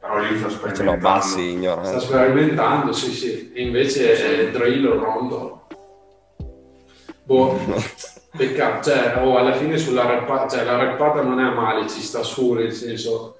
però 0.04 0.18
lì 0.18 0.36
sta 0.36 0.50
sperimentando. 0.50 0.90
No, 0.90 0.98
bassi, 0.98 1.50
ignorante. 1.50 1.88
Sta 1.88 2.00
sperimentando, 2.00 2.92
sì, 2.92 3.10
sì. 3.10 3.52
E 3.54 3.62
invece 3.62 4.14
sì. 4.14 4.22
è 4.22 4.50
drill 4.50 4.86
rondo. 4.86 5.66
Boh, 7.22 7.58
peccato. 8.36 8.90
Cioè, 8.90 9.22
oh, 9.24 9.38
alla 9.38 9.54
fine 9.54 9.78
sulla 9.78 10.04
rappata, 10.04 10.56
cioè 10.56 10.64
la 10.64 10.76
rappata 10.76 11.22
non 11.22 11.40
è 11.40 11.50
male, 11.54 11.88
ci 11.88 12.02
sta 12.02 12.22
su, 12.22 12.52
nel 12.52 12.72
senso... 12.72 13.38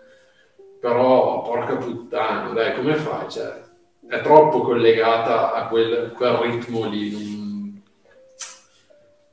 Però, 0.84 1.40
porca 1.40 1.76
puttana, 1.76 2.50
dai, 2.50 2.74
come 2.74 2.94
fai? 2.96 3.30
Cioè, 3.30 3.62
è 4.06 4.20
troppo 4.20 4.60
collegata 4.60 5.54
a 5.54 5.66
quel, 5.68 6.12
quel 6.14 6.34
ritmo 6.34 6.84
lì. 6.84 7.82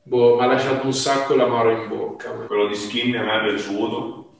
Boh, 0.04 0.36
mi 0.36 0.44
ha 0.44 0.46
lasciato 0.46 0.86
un 0.86 0.94
sacco 0.94 1.34
l'amaro 1.34 1.72
in 1.72 1.88
bocca. 1.88 2.30
Quello 2.30 2.68
di 2.68 2.74
Skin 2.74 3.18
a 3.18 3.22
me 3.22 3.40
è 3.40 3.44
piaciuto 3.48 4.30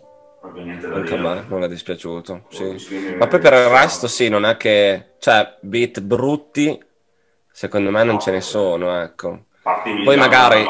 anche 0.40 1.14
a 1.14 1.18
me 1.18 1.44
non 1.48 1.62
è 1.62 1.68
dispiaciuto. 1.68 2.46
Sì. 2.48 3.14
Ma 3.18 3.26
poi 3.26 3.40
per 3.40 3.52
il 3.52 3.66
resto, 3.66 4.08
sì, 4.08 4.30
non 4.30 4.46
è 4.46 4.56
che. 4.56 5.16
cioè, 5.18 5.58
beat 5.60 6.00
brutti, 6.00 6.82
secondo 7.50 7.90
me 7.90 8.04
non 8.04 8.14
no, 8.14 8.20
ce 8.20 8.30
ne 8.30 8.40
sono, 8.40 9.02
ecco. 9.02 9.44
Poi 9.62 10.16
magari. 10.16 10.64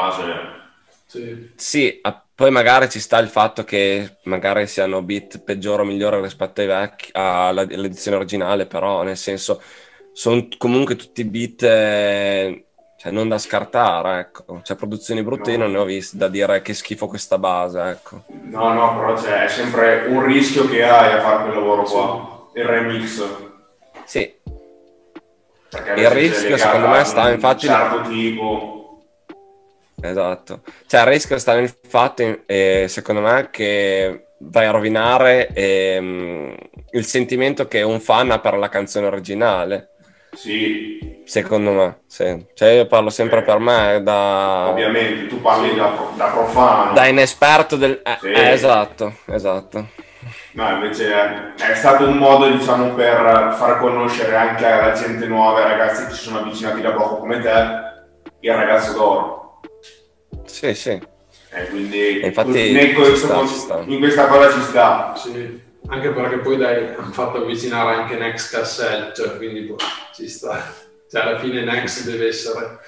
Sì. 1.05 1.51
sì, 1.55 2.01
poi 2.35 2.49
magari 2.49 2.89
ci 2.89 2.99
sta 2.99 3.19
il 3.19 3.27
fatto 3.27 3.63
che 3.63 4.17
magari 4.23 4.65
siano 4.67 5.01
beat 5.03 5.39
peggiori 5.39 5.83
o 5.83 5.85
migliori 5.85 6.21
rispetto 6.21 6.61
ai 6.61 6.67
vecchi, 6.67 7.09
all'edizione 7.13 8.17
originale, 8.17 8.65
però 8.65 9.03
nel 9.03 9.17
senso 9.17 9.61
sono 10.13 10.47
comunque 10.57 10.95
tutti 10.95 11.23
beat 11.25 11.63
eh, 11.63 12.65
cioè, 12.97 13.11
non 13.11 13.27
da 13.27 13.37
scartare, 13.37 14.19
ecco. 14.21 14.61
Cioè, 14.63 14.77
produzioni 14.77 15.23
brutte 15.23 15.51
no. 15.51 15.57
io 15.57 15.63
non 15.63 15.71
ne 15.73 15.77
ho 15.77 15.83
viste 15.83 16.17
da 16.17 16.29
dire 16.29 16.61
che 16.61 16.73
schifo 16.73 17.07
questa 17.07 17.37
base, 17.37 17.81
ecco. 17.81 18.23
No, 18.43 18.71
no, 18.71 18.97
però 18.97 19.13
c'è 19.13 19.47
sempre 19.49 20.05
un 20.07 20.25
rischio 20.25 20.67
che 20.69 20.83
hai 20.83 21.11
a 21.11 21.21
fare 21.21 21.43
quel 21.43 21.55
lavoro 21.55 21.83
qua, 21.83 22.49
il 22.53 22.63
remix. 22.63 23.21
Sì. 24.05 24.33
Perché 25.69 25.99
il 25.99 26.09
rischio 26.09 26.55
secondo 26.55 26.87
me 26.87 27.03
sta 27.03 27.29
infatti... 27.29 27.67
Un 27.67 27.73
certo 27.73 28.01
tipo. 28.09 28.82
Esatto. 30.03 30.61
Cioè, 30.85 31.01
il 31.01 31.07
rischio 31.07 31.37
sta 31.37 31.55
nel 31.55 31.73
fatto, 31.87 32.41
eh, 32.45 32.85
secondo 32.87 33.21
me, 33.21 33.49
che 33.51 34.27
vai 34.39 34.65
a 34.65 34.71
rovinare 34.71 35.49
eh, 35.53 36.57
il 36.91 37.05
sentimento 37.05 37.67
che 37.67 37.81
un 37.81 37.99
fan 37.99 38.31
ha 38.31 38.39
per 38.39 38.57
la 38.57 38.69
canzone 38.69 39.07
originale. 39.07 39.89
Sì, 40.33 41.13
Secondo 41.25 41.71
me, 41.71 41.99
sì. 42.05 42.45
Cioè 42.53 42.69
io 42.69 42.85
parlo 42.85 43.09
sempre 43.09 43.39
eh, 43.39 43.43
per 43.43 43.59
me 43.59 44.01
da... 44.03 44.67
Ovviamente, 44.69 45.27
tu 45.27 45.41
parli 45.41 45.69
sì. 45.69 45.75
da, 45.75 45.93
da, 46.15 46.25
profano. 46.27 46.93
Da 46.93 47.05
inesperto 47.05 47.75
del... 47.77 48.01
Eh, 48.03 48.17
sì. 48.19 48.27
eh, 48.27 48.51
esatto, 48.51 49.13
esatto. 49.27 49.87
No, 50.51 50.69
invece 50.69 51.13
è, 51.13 51.53
è, 51.71 51.75
stato 51.75 52.05
un 52.05 52.17
modo, 52.17 52.49
diciamo, 52.49 52.93
per 52.93 53.55
far 53.57 53.79
conoscere 53.79 54.35
anche 54.35 54.65
alla 54.65 54.91
gente 54.91 55.25
nuova, 55.27 55.63
ai 55.63 55.77
ragazzi 55.77 56.05
che 56.05 56.13
si 56.13 56.23
sono 56.23 56.39
avvicinati 56.39 56.81
da 56.81 56.91
poco 56.91 57.17
come 57.17 57.39
te, 57.39 58.31
il 58.41 58.53
ragazzo 58.53 58.93
d'oro. 58.93 59.42
Sì, 60.45 60.73
sì. 60.73 60.99
E 61.55 61.67
quindi 61.69 62.19
e 62.19 62.27
infatti 62.27 62.93
questo, 62.95 63.27
sta, 63.27 63.45
sta. 63.45 63.83
in 63.85 63.99
questa 63.99 64.27
cosa 64.27 64.51
ci 64.51 64.61
sta. 64.61 65.13
Sì. 65.15 65.61
Anche 65.87 66.09
perché 66.09 66.37
poi 66.37 66.57
dai, 66.57 66.95
hanno 66.95 67.11
fatto 67.11 67.37
avvicinare 67.37 67.95
anche 67.95 68.15
Next 68.15 68.55
Cassell, 68.55 69.13
cioè, 69.13 69.37
quindi 69.37 69.61
boh, 69.61 69.77
ci 70.13 70.27
sta. 70.27 70.63
Cioè, 71.09 71.21
alla 71.21 71.37
fine 71.39 71.63
Next 71.63 72.05
deve 72.05 72.27
essere 72.27 72.79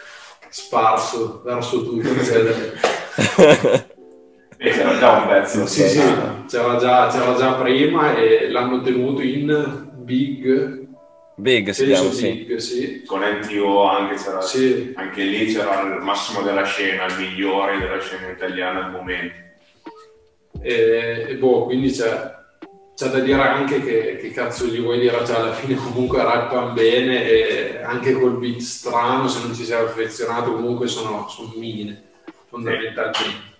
sparso 0.50 1.42
verso 1.44 1.84
tutti. 1.84 2.08
e 4.58 4.70
c'era 4.72 4.98
già 4.98 5.12
un 5.12 5.28
pezzo. 5.28 5.66
Sì, 5.68 5.88
sì, 5.88 6.02
c'era 6.48 6.78
già, 6.78 7.08
c'era 7.08 7.36
già 7.36 7.54
prima 7.54 8.16
e 8.16 8.50
l'hanno 8.50 8.82
tenuto 8.82 9.22
in 9.22 9.92
Big. 9.94 10.85
Big 11.36 11.70
si 11.72 11.86
chiama, 11.86 12.12
sì. 12.12 12.56
sì. 12.58 13.04
Con 13.06 13.22
NTO 13.22 13.84
anche, 13.84 14.15
c'era, 14.15 14.42
sì. 14.42 14.94
anche 14.96 15.24
lì 15.24 15.54
c'era 15.54 15.82
il 15.82 16.01
massimo 16.01 16.42
della 16.42 16.63
scena, 16.63 17.06
il 17.06 17.15
migliore 17.18 17.77
della 17.77 18.00
scena 18.00 18.30
italiana 18.30 18.86
al 18.86 18.92
momento. 18.92 19.44
E, 20.62 21.25
e 21.30 21.36
boh, 21.36 21.65
quindi 21.65 21.92
c'è 21.92 22.34
c'è 22.96 23.10
da 23.10 23.20
dire 23.20 23.42
anche 23.42 23.82
che, 23.84 24.18
che 24.22 24.32
cazzo 24.32 24.65
gli 24.68 24.80
vuoi 24.80 25.01
dire, 25.01 25.25
cioè 25.25 25.36
alla 25.36 25.51
fine 25.51 25.75
comunque 25.75 26.24
rappano 26.24 26.72
bene 26.72 27.25
e 27.25 27.82
anche 27.84 28.13
col 28.13 28.38
beat 28.38 28.60
strano, 28.60 29.27
se 29.27 29.42
non 29.46 29.54
ci 29.54 29.65
sei 29.65 29.84
affezionato, 29.84 30.54
comunque 30.54 30.88
sono, 30.88 31.27
sono 31.27 31.51
mine, 31.58 32.01
fondamentalmente. 32.48 33.54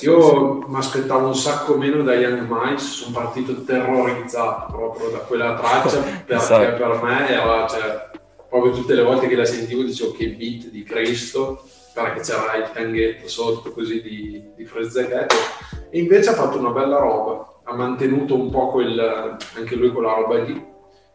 Io 0.00 0.64
mi 0.66 0.76
aspettavo 0.76 1.26
un 1.26 1.34
sacco 1.34 1.76
meno 1.76 2.02
da 2.02 2.14
Young 2.14 2.46
Mice, 2.48 2.84
sono 2.84 3.12
partito 3.12 3.62
terrorizzato 3.64 4.72
proprio 4.72 5.08
da 5.08 5.18
quella 5.18 5.54
traccia, 5.54 6.00
perché 6.24 6.34
esatto. 6.34 6.76
per 6.76 7.02
me 7.02 7.28
era, 7.28 7.66
cioè, 7.66 8.10
proprio 8.48 8.72
tutte 8.72 8.94
le 8.94 9.02
volte 9.02 9.26
che 9.26 9.34
la 9.34 9.44
sentivo 9.44 9.82
dicevo 9.82 10.12
che 10.12 10.28
beat 10.28 10.68
di 10.68 10.82
Cristo, 10.84 11.64
perché 11.92 12.20
c'era 12.20 12.54
il 12.56 12.70
tanghetto 12.72 13.28
sotto 13.28 13.72
così 13.72 14.00
di, 14.00 14.50
di 14.54 14.64
frezzechetto, 14.64 15.34
e 15.90 15.98
invece 15.98 16.30
ha 16.30 16.34
fatto 16.34 16.58
una 16.58 16.70
bella 16.70 16.98
roba 16.98 17.48
ha 17.68 17.74
mantenuto 17.74 18.34
un 18.34 18.50
po' 18.50 18.68
quel, 18.68 19.36
anche 19.54 19.74
lui 19.76 19.92
quella 19.92 20.14
roba 20.14 20.38
lì. 20.42 20.66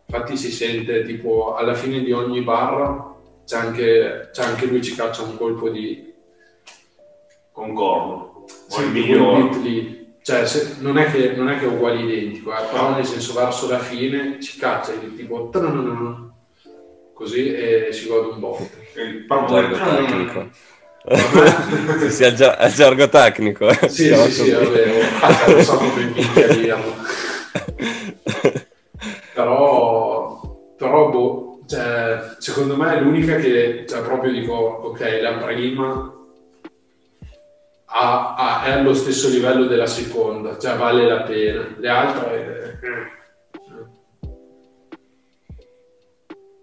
Infatti 0.05 0.37
si 0.37 0.51
sente 0.51 1.03
tipo 1.03 1.55
alla 1.55 1.73
fine 1.73 2.01
di 2.01 2.11
ogni 2.11 2.41
barra 2.41 3.11
c'è 3.43 3.57
anche, 3.57 4.29
c'è 4.31 4.43
anche 4.43 4.67
lui 4.67 4.83
ci 4.83 4.93
caccia 4.95 5.23
un 5.23 5.35
colpo 5.35 5.69
di... 5.69 6.13
Concordo. 7.51 8.32
Sì, 8.67 8.91
lì. 9.61 10.01
Cioè, 10.23 10.45
se, 10.45 10.77
non, 10.79 10.97
è 10.97 11.11
che, 11.11 11.33
non, 11.35 11.49
è 11.49 11.59
che, 11.59 11.65
è 11.65 11.67
uguale 11.67 12.01
identico, 12.01 12.53
eh, 12.53 12.63
però 12.71 12.95
nel 12.95 13.05
senso 13.05 13.33
verso 13.33 13.67
la 13.67 13.79
fine 13.79 14.39
ci 14.41 14.57
caccia 14.57 14.93
il 14.93 15.15
tipo 15.17 15.49
così 17.13 17.53
e 17.53 17.89
si 17.91 18.07
gode 18.07 18.33
un 18.33 18.39
po'. 18.39 18.69
Il 18.95 19.25
tecnico. 19.83 20.49
sì, 21.99 22.09
sì, 22.09 22.23
è, 22.23 22.33
gi- 22.33 22.55
è 22.57 22.69
gergo 22.69 23.09
tecnico. 23.09 23.67
Eh. 23.67 23.89
Sì, 23.89 24.15
sì, 24.15 24.31
sì, 24.31 24.51
vabbè, 24.51 24.85
non 25.47 25.61
so 25.61 25.77
come 25.77 26.11
però, 29.33 30.39
però 30.77 31.09
boh, 31.09 31.59
cioè, 31.67 32.35
secondo 32.37 32.77
me 32.77 32.95
è 32.95 33.01
l'unica 33.01 33.35
che, 33.35 33.83
cioè, 33.87 34.01
proprio 34.01 34.31
dico, 34.31 34.53
ok, 34.53 35.19
la 35.21 35.33
prima 35.33 36.22
ha, 37.95 38.33
ha, 38.33 38.63
è 38.63 38.71
allo 38.71 38.93
stesso 38.95 39.29
livello 39.29 39.65
della 39.65 39.85
seconda, 39.85 40.57
cioè 40.57 40.75
vale 40.75 41.07
la 41.07 41.21
pena. 41.21 41.75
Le 41.77 41.89
altre... 41.89 42.79
Eh, 42.81 43.11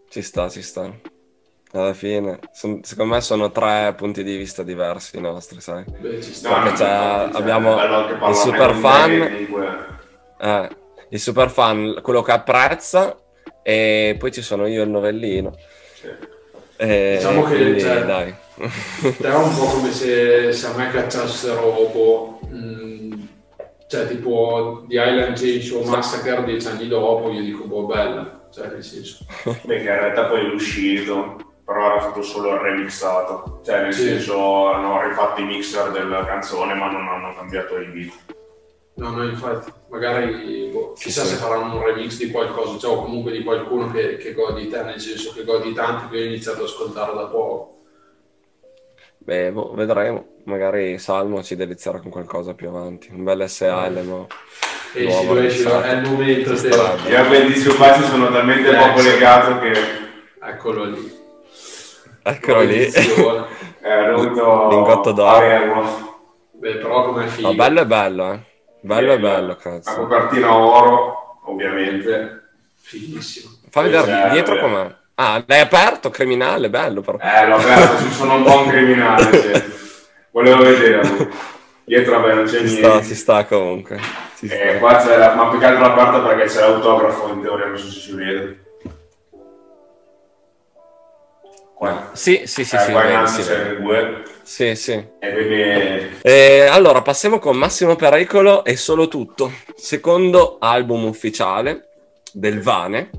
ci 0.09 0.23
sta, 0.23 0.49
ci 0.49 0.63
sta. 0.63 0.93
Alla 1.73 1.93
fine, 1.93 2.41
son, 2.53 2.83
secondo 2.83 3.15
me 3.15 3.21
sono 3.21 3.53
tre 3.53 3.95
punti 3.97 4.25
di 4.25 4.37
vista 4.37 4.65
diversi 4.65 5.19
i 5.19 5.21
nostri, 5.21 5.61
sai? 5.61 5.85
Beh, 5.85 6.21
ci 6.21 6.35
sta. 6.35 6.63
Perché 6.63 6.79
c'è, 6.79 7.29
abbiamo 7.33 7.81
il 8.29 8.35
super 8.35 8.75
fan, 8.75 9.11
eh, 10.41 10.69
il 11.11 11.21
super 11.21 11.49
fan, 11.49 12.01
quello 12.03 12.23
che 12.23 12.33
apprezza, 12.33 13.17
e 13.63 14.17
poi 14.19 14.33
ci 14.33 14.43
sono 14.43 14.67
io 14.67 14.83
il 14.83 14.91
novellino. 14.91 15.55
Sì. 15.95 16.09
E, 16.77 17.15
diciamo 17.19 17.45
che 17.45 17.55
quindi, 17.55 17.81
cioè, 17.81 18.05
dai. 18.05 18.35
È 18.61 19.35
un 19.35 19.55
po' 19.55 19.65
come 19.65 19.91
se, 19.93 20.53
se 20.53 20.67
a 20.67 20.75
me 20.75 20.91
cacciassero 20.91 21.91
boh, 21.93 22.41
mh, 22.49 23.29
cioè 23.89 24.07
tipo 24.07 24.85
di 24.87 24.97
Island 24.97 25.39
Change 25.39 25.75
o 25.75 25.85
Massacre 25.85 26.45
dieci 26.45 26.67
anni 26.67 26.89
dopo, 26.89 27.31
io 27.31 27.41
dico 27.41 27.65
boh 27.65 27.87
bella, 27.87 28.49
cioè 28.53 28.69
nel 28.69 28.85
senso. 28.85 29.25
Beh, 29.45 29.77
che 29.77 29.89
in 29.89 29.99
realtà 29.99 30.27
poi 30.27 30.47
è 30.47 30.53
uscito, 30.53 31.37
però 31.65 31.93
era 31.93 32.01
stato 32.01 32.23
solo 32.23 32.61
remixato, 32.61 33.61
cioè 33.65 33.83
nel 33.83 33.95
sì. 33.95 34.03
senso 34.03 34.67
hanno 34.67 35.09
rifatto 35.09 35.41
i 35.41 35.45
mixer 35.45 35.91
della 35.91 36.25
canzone 36.25 36.75
ma 36.75 36.91
non 36.91 37.09
hanno 37.09 37.35
cambiato 37.35 37.77
il 37.77 37.91
beat. 37.91 38.39
No, 38.95 39.11
no, 39.11 39.25
infatti, 39.25 39.73
magari 39.89 40.69
boh, 40.71 40.93
chissà 40.93 41.23
sì. 41.23 41.29
se 41.29 41.37
faranno 41.37 41.77
un 41.77 41.83
remix 41.83 42.19
di 42.19 42.31
qualcosa, 42.31 42.77
cioè, 42.77 42.95
o 42.95 43.03
comunque 43.03 43.33
di 43.33 43.43
qualcuno 43.43 43.91
che, 43.91 44.19
che 44.19 44.35
godi 44.35 44.69
te, 44.69 44.83
nel 44.83 45.01
senso 45.01 45.33
che 45.33 45.45
godi 45.45 45.73
tanto 45.73 46.09
che 46.11 46.21
ho 46.21 46.25
iniziato 46.25 46.59
ad 46.59 46.67
ascoltare 46.67 47.15
da 47.15 47.25
poco. 47.25 47.79
Beh, 49.23 49.53
boh, 49.53 49.75
vedremo. 49.75 50.39
Magari 50.45 50.99
Salmo 50.99 51.43
ci 51.43 51.55
delizierà 51.55 52.01
con 52.01 52.11
qualcosa 52.11 52.55
più 52.55 52.69
avanti. 52.69 53.11
Un 53.13 53.23
bel 53.23 53.49
SAL, 53.49 53.99
eh. 53.99 54.03
no? 54.03 54.27
E 54.95 55.05
nuovo, 55.05 55.49
ci 55.49 55.63
è 55.63 55.93
il 55.93 56.09
momento 56.09 56.53
del... 56.55 56.99
Io 57.09 57.21
a 57.21 57.47
disoccuparsi 57.47 58.05
sono 58.09 58.31
talmente 58.31 58.71
eh, 58.71 58.77
poco 58.77 59.03
legato 59.03 59.59
che... 59.61 59.73
Eccolo 60.43 60.85
lì. 60.85 61.19
Eccolo 62.23 62.61
lì. 62.63 62.85
È 63.81 64.05
venuto... 64.05 64.69
Lingotto 64.69 65.13
d'oro. 65.13 66.09
Beh, 66.53 66.77
però 66.77 67.05
come 67.05 67.27
figo. 67.29 67.49
No, 67.49 67.55
bello 67.55 67.81
è 67.81 67.87
bello, 67.87 68.33
eh. 68.33 68.41
Bello 68.83 69.13
e 69.13 69.19
bello, 69.19 69.57
cazzo. 69.57 69.91
La 69.91 69.97
copertina 69.97 70.55
oro, 70.55 71.41
ovviamente. 71.45 72.49
Fighissimo. 72.75 73.51
Fa 73.71 73.83
vedere 73.83 74.31
dietro 74.33 74.59
com'è. 74.59 74.95
Ah, 75.23 75.45
l'hai 75.47 75.61
aperto, 75.61 76.09
criminale, 76.09 76.71
bello 76.71 77.03
però. 77.03 77.19
Eh, 77.21 77.47
l'ho 77.47 77.57
aperto, 77.57 78.09
sono 78.11 78.37
un 78.37 78.43
buon 78.43 78.69
criminale. 78.69 79.31
Cioè. 79.31 79.65
Volevo 80.31 80.63
vederlo. 80.63 81.29
Dietro, 81.85 82.21
vabbè, 82.21 82.35
non 82.35 82.45
c'è 82.45 82.67
si 82.67 82.81
niente. 82.81 82.89
Sta, 82.89 83.03
si 83.03 83.15
sta 83.15 83.45
comunque. 83.45 84.01
Si 84.33 84.47
eh, 84.47 84.79
qua 84.79 84.97
c'è 84.97 85.19
la, 85.19 85.35
ma 85.35 85.49
più 85.49 85.59
che 85.59 85.67
altro 85.67 85.83
la 85.83 85.91
parte 85.91 86.21
perché 86.21 86.45
c'è 86.45 86.61
l'autografo 86.61 87.29
in 87.35 87.43
teoria, 87.43 87.67
non 87.67 87.77
so 87.77 87.91
se 87.91 88.01
si 88.01 88.15
vede. 88.15 88.65
Qua. 91.75 92.11
Sì, 92.13 92.43
sì, 92.47 92.65
sì, 92.65 92.77
eh, 92.77 92.79
sì. 92.79 92.91
Qua 92.91 93.05
in 93.05 93.17
alto 93.17 93.43
c'è 93.43 93.71
il. 93.73 94.23
Sì, 94.43 94.75
sì. 94.75 94.93
E 94.93 95.33
quindi... 95.33 96.19
eh, 96.23 96.67
allora, 96.71 97.03
passiamo 97.03 97.39
con 97.39 97.59
Massimo 97.59 97.95
Pericolo 97.95 98.65
e 98.65 98.75
Solo 98.77 99.07
Tutto, 99.07 99.53
secondo 99.77 100.57
album 100.59 101.05
ufficiale 101.05 101.89
del 102.33 102.63
Vane, 102.63 103.11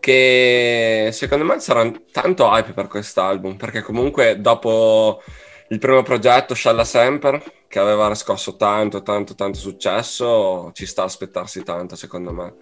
che 0.00 1.10
secondo 1.12 1.44
me 1.44 1.58
sarà 1.60 1.90
tanto 2.12 2.46
hype 2.46 2.72
per 2.72 2.88
quest'album, 2.88 3.56
perché 3.56 3.82
comunque 3.82 4.40
dopo 4.40 5.22
il 5.68 5.78
primo 5.78 6.02
progetto, 6.02 6.54
Shalla 6.54 6.84
Semper, 6.84 7.42
che 7.66 7.78
aveva 7.78 8.08
riscosso 8.08 8.56
tanto, 8.56 9.02
tanto, 9.02 9.34
tanto 9.34 9.58
successo, 9.58 10.70
ci 10.72 10.86
sta 10.86 11.02
a 11.02 11.06
aspettarsi 11.06 11.62
tanto, 11.62 11.96
secondo 11.96 12.32
me. 12.32 12.54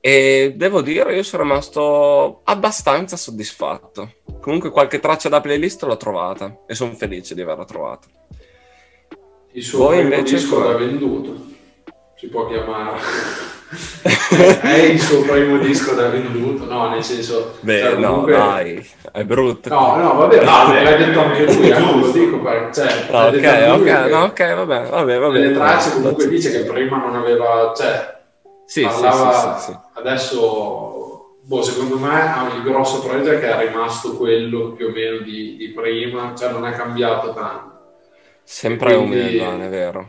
E 0.00 0.52
devo 0.54 0.82
dire, 0.82 1.14
io 1.14 1.22
sono 1.22 1.42
rimasto 1.42 2.42
abbastanza 2.44 3.16
soddisfatto. 3.16 4.16
Comunque 4.40 4.70
qualche 4.70 5.00
traccia 5.00 5.30
da 5.30 5.40
playlist 5.40 5.82
l'ho 5.84 5.96
trovata 5.96 6.64
e 6.66 6.74
sono 6.74 6.92
felice 6.92 7.34
di 7.34 7.40
averla 7.40 7.64
trovata. 7.64 8.06
Il 9.52 9.62
suo 9.62 9.86
Voi 9.86 10.00
invece 10.00 10.36
disco 10.36 10.62
l'ha 10.62 10.76
venduto, 10.76 11.46
si 12.16 12.26
può 12.28 12.46
chiamare. 12.46 13.00
È 14.60 14.76
il 14.76 15.00
suo 15.00 15.22
primo 15.22 15.58
disco 15.58 15.94
da 15.94 16.08
venduto, 16.08 16.64
no, 16.64 16.88
nel 16.88 17.02
senso... 17.02 17.56
Beh, 17.60 17.80
cioè, 17.80 17.94
comunque... 17.94 18.36
no, 18.36 18.46
dai, 18.46 18.90
è 19.12 19.24
brutto. 19.24 19.68
No, 19.68 19.96
no, 19.96 20.14
vabbè, 20.14 20.44
no, 20.44 20.72
l'ha 20.72 20.96
detto 20.96 21.20
anche 21.20 21.44
lui, 21.44 21.68
eh, 21.70 21.78
lo 21.78 22.10
dico, 22.10 22.42
cioè, 22.72 23.06
no, 23.10 23.18
ok, 23.26 23.80
ok, 23.80 24.10
no, 24.10 24.22
ok, 24.24 24.54
vabbè, 24.54 24.88
vabbè, 24.88 25.18
vabbè. 25.18 25.38
Nelle 25.38 25.54
tracce 25.54 25.92
comunque 25.92 26.28
dice 26.28 26.50
che 26.50 26.60
prima 26.70 26.98
non 26.98 27.14
aveva, 27.14 27.72
cioè, 27.76 28.20
sì, 28.66 28.82
parlava, 28.82 29.58
sì, 29.58 29.70
sì, 29.70 29.78
adesso, 29.94 31.36
boh, 31.42 31.62
secondo 31.62 31.98
me 31.98 32.34
il 32.56 32.62
grosso 32.62 33.00
problema 33.00 33.32
è 33.32 33.40
che 33.40 33.48
è 33.48 33.66
rimasto 33.68 34.16
quello 34.16 34.72
più 34.72 34.86
o 34.86 34.90
meno 34.90 35.18
di, 35.18 35.56
di 35.56 35.68
prima, 35.68 36.34
cioè 36.36 36.50
non 36.50 36.66
è 36.66 36.72
cambiato 36.72 37.32
tanto. 37.32 37.72
Sempre 38.42 38.96
quindi, 38.96 39.38
umile, 39.38 39.66
è 39.66 39.68
vero. 39.68 40.08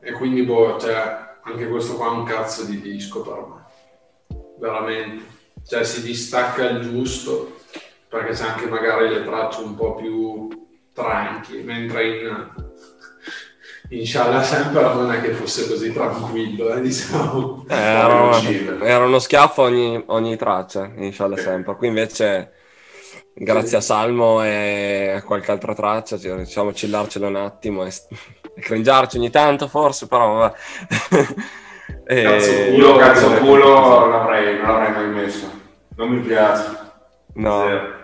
E 0.00 0.12
quindi, 0.12 0.42
boh, 0.42 0.78
cioè, 0.78 1.26
anche 1.50 1.68
questo 1.68 1.94
qua 1.94 2.06
è 2.06 2.10
un 2.10 2.24
cazzo 2.24 2.64
di 2.64 2.80
disco 2.80 3.22
per 3.22 3.46
me, 3.46 4.38
veramente. 4.58 5.36
Cioè 5.66 5.84
si 5.84 6.02
distacca 6.02 6.68
il 6.68 6.80
giusto, 6.80 7.56
perché 8.08 8.32
c'è 8.32 8.44
anche 8.44 8.66
magari 8.66 9.08
le 9.08 9.24
tracce 9.24 9.60
un 9.60 9.74
po' 9.74 9.94
più 9.94 10.48
tranqui, 10.92 11.62
mentre 11.62 12.18
in 12.18 12.50
Inshallah 13.90 14.42
sempre 14.42 14.82
non 14.82 15.10
è 15.10 15.22
che 15.22 15.32
fosse 15.32 15.66
così 15.66 15.92
tranquillo, 15.92 16.74
eh, 16.74 16.80
diciamo. 16.82 17.64
Eh, 17.68 17.74
era, 17.74 18.84
era, 18.84 19.04
uno 19.06 19.18
schiaffo 19.18 19.62
ogni, 19.62 20.02
ogni 20.08 20.36
traccia, 20.36 20.90
Inshallah 20.96 21.32
okay. 21.32 21.44
sempre. 21.44 21.74
Qui 21.76 21.88
invece, 21.88 22.52
grazie 23.38 23.76
a 23.78 23.80
Salmo 23.80 24.42
e 24.42 25.14
a 25.16 25.22
qualche 25.22 25.50
altra 25.50 25.74
traccia, 25.74 26.16
diciamo 26.16 26.70
chillarcelo 26.70 27.28
un 27.28 27.36
attimo 27.36 27.84
e, 27.84 27.88
e 28.54 28.60
cringiarci 28.60 29.18
ogni 29.18 29.30
tanto 29.30 29.68
forse, 29.68 30.06
però 30.08 30.34
vabbè. 30.34 30.56
e... 32.04 32.22
Cazzo 32.22 32.52
culo, 32.70 32.96
cazzo 32.96 33.30
culo 33.34 33.80
non 33.80 34.10
l'avrei, 34.10 34.56
non 34.56 34.66
l'avrei 34.66 34.92
mai 34.92 35.24
messo. 35.24 35.50
Non 35.96 36.08
mi 36.08 36.20
piace. 36.20 36.76
No. 37.34 37.62
Zero. 37.62 37.96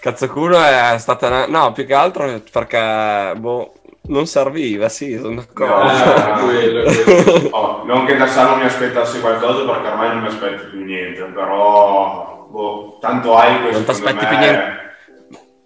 Cazzo 0.00 0.28
culo 0.28 0.62
è 0.62 0.96
stata... 0.98 1.46
No, 1.46 1.72
più 1.72 1.84
che 1.84 1.94
altro 1.94 2.40
perché, 2.50 3.34
boh 3.36 3.74
non 4.10 4.26
serviva, 4.26 4.88
sì, 4.88 5.16
sono 5.16 5.36
d'accordo. 5.36 5.84
No, 5.84 6.44
quello, 6.46 6.82
quello. 6.82 7.48
Oh, 7.50 7.84
non 7.84 8.06
che 8.06 8.16
da 8.16 8.26
Sano 8.26 8.56
mi 8.56 8.64
aspettassi 8.64 9.20
qualcosa 9.20 9.64
perché 9.64 9.88
ormai 9.88 10.08
non 10.08 10.22
mi 10.22 10.28
aspetto 10.28 10.68
più 10.70 10.84
niente, 10.84 11.22
però 11.24 12.39
boh, 12.50 12.98
tanto 13.00 13.36
hai 13.36 13.60
questo. 13.60 13.76
Non 13.76 13.84
ti 13.84 13.90
aspetti, 13.90 14.24
me... 14.24 14.38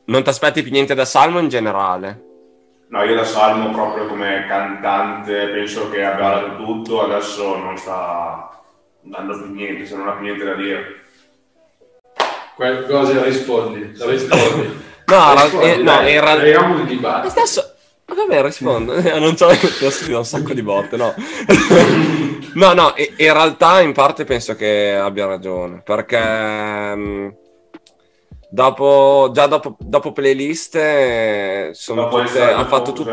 niente... 0.04 0.30
aspetti 0.30 0.62
più 0.62 0.70
niente 0.70 0.94
da 0.94 1.04
Salmo 1.04 1.38
in 1.38 1.48
generale? 1.48 2.22
No, 2.88 3.02
io 3.02 3.16
da 3.16 3.24
Salmo 3.24 3.70
proprio 3.70 4.06
come 4.06 4.44
cantante 4.46 5.48
penso 5.48 5.90
che 5.90 6.04
abbia 6.04 6.28
dato 6.28 6.56
tutto, 6.56 7.02
adesso 7.02 7.56
non 7.56 7.76
sta 7.76 8.62
dando 9.00 9.36
più 9.36 9.52
niente, 9.52 9.86
se 9.86 9.96
non 9.96 10.08
ha 10.08 10.12
più 10.12 10.22
niente 10.22 10.44
da 10.44 10.54
dire. 10.54 11.00
Qualcosa 12.54 13.22
rispondi, 13.24 13.92
rispondi. 13.98 14.82
no, 15.06 15.32
rispondi, 15.32 15.70
eh, 15.70 15.76
no, 15.78 16.00
era... 16.00 16.60
un 16.60 16.84
dibattito. 16.86 17.30
Stesso 17.30 17.73
Vabbè, 18.06 18.42
rispondo. 18.42 19.00
non 19.18 19.34
c'ho 19.34 19.48
un 20.16 20.24
sacco 20.24 20.52
di 20.52 20.62
botte, 20.62 20.96
no. 20.96 21.14
no, 22.54 22.72
no, 22.74 22.94
in 22.96 23.32
realtà 23.32 23.80
in 23.80 23.92
parte 23.92 24.24
penso 24.24 24.54
che 24.54 24.94
abbia 24.94 25.26
ragione, 25.26 25.80
perché 25.82 26.16
um, 26.16 27.34
dopo, 28.50 29.30
già 29.32 29.46
dopo, 29.46 29.76
dopo 29.78 30.12
playlist 30.12 30.76
eh, 30.76 31.70
sono 31.72 32.02
dopo 32.02 32.22
tutte, 32.22 32.42
ha 32.42 32.66
fatto 32.66 32.92
tutto... 32.92 33.10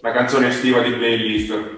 La 0.00 0.12
canzone 0.12 0.48
estiva 0.48 0.80
di 0.80 0.92
playlist. 0.92 1.76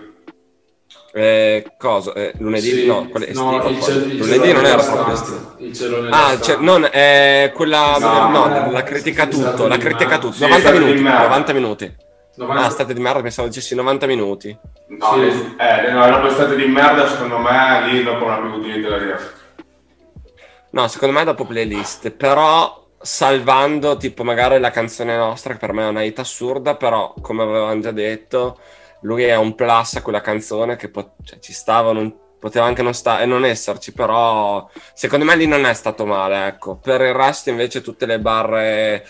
Eh, 1.12 1.72
cosa? 1.78 2.12
Eh, 2.12 2.34
lunedì? 2.38 2.68
Sì, 2.68 2.86
no, 2.86 3.08
quella 3.08 3.26
no, 3.32 3.68
il 3.68 3.80
cielo, 3.80 4.04
il 4.04 4.16
lunedì 4.16 4.52
non 4.52 4.64
era 4.64 4.82
proprio 4.82 5.14
estivo. 5.14 6.08
Ah, 6.10 6.38
cioè, 6.38 6.58
non, 6.58 6.86
è 6.90 7.50
quella... 7.54 7.96
No, 7.98 8.28
no, 8.28 8.70
la 8.70 8.82
critica 8.82 9.26
tutto, 9.26 9.66
la 9.66 9.78
critica 9.78 10.18
tutto. 10.18 10.46
90 10.46 10.70
minuti, 10.72 11.02
90 11.02 11.52
minuti. 11.52 12.08
90... 12.36 12.64
Ah, 12.64 12.70
state 12.70 12.94
di 12.94 13.00
merda, 13.00 13.22
pensavo 13.22 13.48
dicessi 13.48 13.74
90 13.74 14.06
minuti. 14.06 14.58
No, 14.88 15.12
sì. 15.14 15.56
eh, 15.58 15.90
no, 15.90 16.04
erano 16.04 16.30
state 16.30 16.56
di 16.56 16.66
merda, 16.66 17.06
secondo 17.08 17.38
me 17.38 17.86
lì 17.86 18.02
dopo 18.02 18.26
non 18.26 18.44
avuto 18.44 18.58
niente 18.58 18.88
da 18.88 18.98
dire. 18.98 19.38
No, 20.70 20.86
secondo 20.88 21.18
me 21.18 21.24
dopo 21.24 21.44
playlist, 21.44 22.10
però 22.10 22.86
salvando 23.00 23.96
tipo 23.96 24.22
magari 24.22 24.60
la 24.60 24.70
canzone 24.70 25.16
nostra, 25.16 25.54
che 25.54 25.58
per 25.58 25.72
me 25.72 25.84
è 25.84 25.88
una 25.88 26.02
hit 26.02 26.18
assurda, 26.18 26.76
però 26.76 27.14
come 27.20 27.42
avevamo 27.42 27.80
già 27.80 27.90
detto, 27.90 28.58
lui 29.02 29.24
è 29.24 29.36
un 29.36 29.54
plus 29.54 29.96
a 29.96 30.02
quella 30.02 30.20
canzone 30.20 30.76
che 30.76 30.88
po- 30.88 31.14
cioè, 31.24 31.38
ci 31.40 31.52
stava, 31.52 31.92
non, 31.92 32.14
poteva 32.38 32.66
anche 32.66 32.82
non, 32.82 32.94
sta- 32.94 33.20
e 33.20 33.26
non 33.26 33.44
esserci, 33.44 33.92
però 33.92 34.68
secondo 34.94 35.24
me 35.24 35.34
lì 35.36 35.46
non 35.46 35.66
è 35.66 35.74
stato 35.74 36.06
male, 36.06 36.46
ecco. 36.46 36.76
Per 36.76 37.00
il 37.00 37.14
resto 37.14 37.50
invece 37.50 37.80
tutte 37.82 38.06
le 38.06 38.20
barre... 38.20 39.06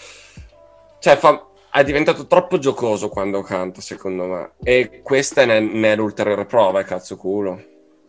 Cioè, 0.98 1.16
fa, 1.16 1.46
è 1.72 1.84
diventato 1.84 2.26
troppo 2.26 2.58
giocoso 2.58 3.08
quando 3.08 3.42
canta, 3.42 3.80
secondo 3.80 4.26
me. 4.26 4.50
E 4.62 5.00
questa 5.02 5.44
ne, 5.44 5.60
ne 5.60 5.92
è 5.92 5.96
l'ulteriore 5.96 6.44
prova, 6.44 6.80
è 6.80 6.84
cazzo 6.84 7.16
culo. 7.16 7.62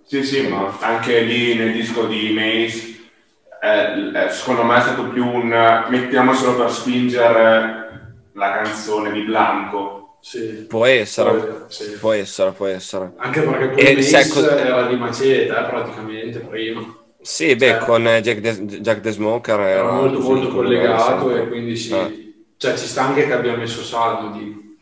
Sì, 0.04 0.24
sì, 0.24 0.48
ma 0.48 0.78
anche 0.80 1.22
lì 1.22 1.56
nel 1.56 1.72
disco 1.72 2.06
di 2.06 2.34
Mace, 2.34 3.00
eh, 3.62 4.30
secondo 4.32 4.64
me 4.64 4.78
è 4.78 4.82
stato 4.82 5.08
più 5.10 5.26
un 5.26 5.86
mettiamocelo 5.90 6.56
per 6.56 6.72
spingere 6.72 8.16
la 8.34 8.52
canzone 8.52 9.12
di 9.12 9.22
Blanco. 9.22 10.18
Sì. 10.22 10.66
Può 10.68 10.86
essere, 10.86 11.32
può, 11.32 11.66
sì. 11.68 11.92
può 12.00 12.12
essere, 12.12 12.52
può 12.52 12.66
essere. 12.66 13.14
Anche 13.18 13.42
perché 13.42 13.68
poi 13.70 13.96
Mace 13.96 14.24
secco... 14.24 14.50
era 14.50 14.88
di 14.88 14.96
Maceta, 14.96 15.66
eh, 15.66 15.70
praticamente, 15.70 16.40
prima. 16.40 16.96
Sì, 17.22 17.56
beh, 17.56 17.68
cioè, 17.68 17.78
con 17.78 18.04
Jack 18.04 18.40
the, 18.40 18.66
Jack 18.82 19.00
the 19.02 19.12
Smoker 19.12 19.60
era, 19.60 19.70
era 19.70 19.92
molto, 19.92 20.20
molto 20.20 20.48
collegato 20.50 21.36
e 21.36 21.48
quindi 21.48 21.76
sì. 21.76 21.94
Eh 21.94 22.31
cioè 22.62 22.78
ci 22.78 22.86
sta 22.86 23.02
anche 23.02 23.26
che 23.26 23.34
abbia 23.34 23.56
messo 23.56 23.84
saldo 23.84 24.38
di... 24.38 24.78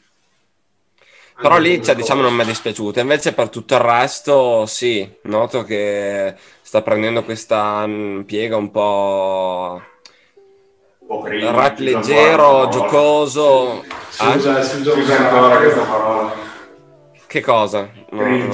Però 1.41 1.57
lì, 1.57 1.81
cioè, 1.81 1.95
diciamo, 1.95 2.21
non 2.21 2.33
mi 2.33 2.41
è 2.41 2.45
dispiaciuto. 2.45 2.99
Invece 2.99 3.31
per 3.31 3.47
tutto 3.47 3.75
il 3.75 3.79
resto, 3.79 4.65
sì, 4.65 5.09
noto 5.23 5.63
che 5.63 6.35
sta 6.61 6.81
prendendo 6.81 7.23
questa 7.23 7.87
mm, 7.87 8.23
piega 8.23 8.57
un 8.57 8.69
po'... 8.69 9.81
Un 10.97 11.07
po' 11.07 11.25
rap 11.25 11.77
leggero, 11.77 12.67
giocoso. 12.67 13.85
Si 14.09 14.25
eh? 14.25 14.35
usa, 14.35 14.61
si 14.61 14.81
usa, 14.81 15.17
ancora 15.17 15.57
questa 15.59 15.83
parola. 15.83 16.33
Che 17.25 17.41
cosa? 17.41 17.89
No, 18.09 18.27
no. 18.27 18.53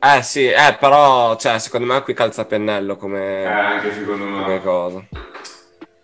Eh 0.00 0.22
sì, 0.22 0.46
eh, 0.46 0.76
però, 0.80 1.36
cioè, 1.36 1.58
secondo 1.58 1.86
me 1.86 2.00
qui 2.00 2.14
calza 2.14 2.46
pennello 2.46 2.96
come, 2.96 3.42
eh, 3.42 3.46
anche 3.46 3.92
secondo 3.92 4.24
me. 4.24 4.42
come 4.44 4.62
cosa. 4.62 5.04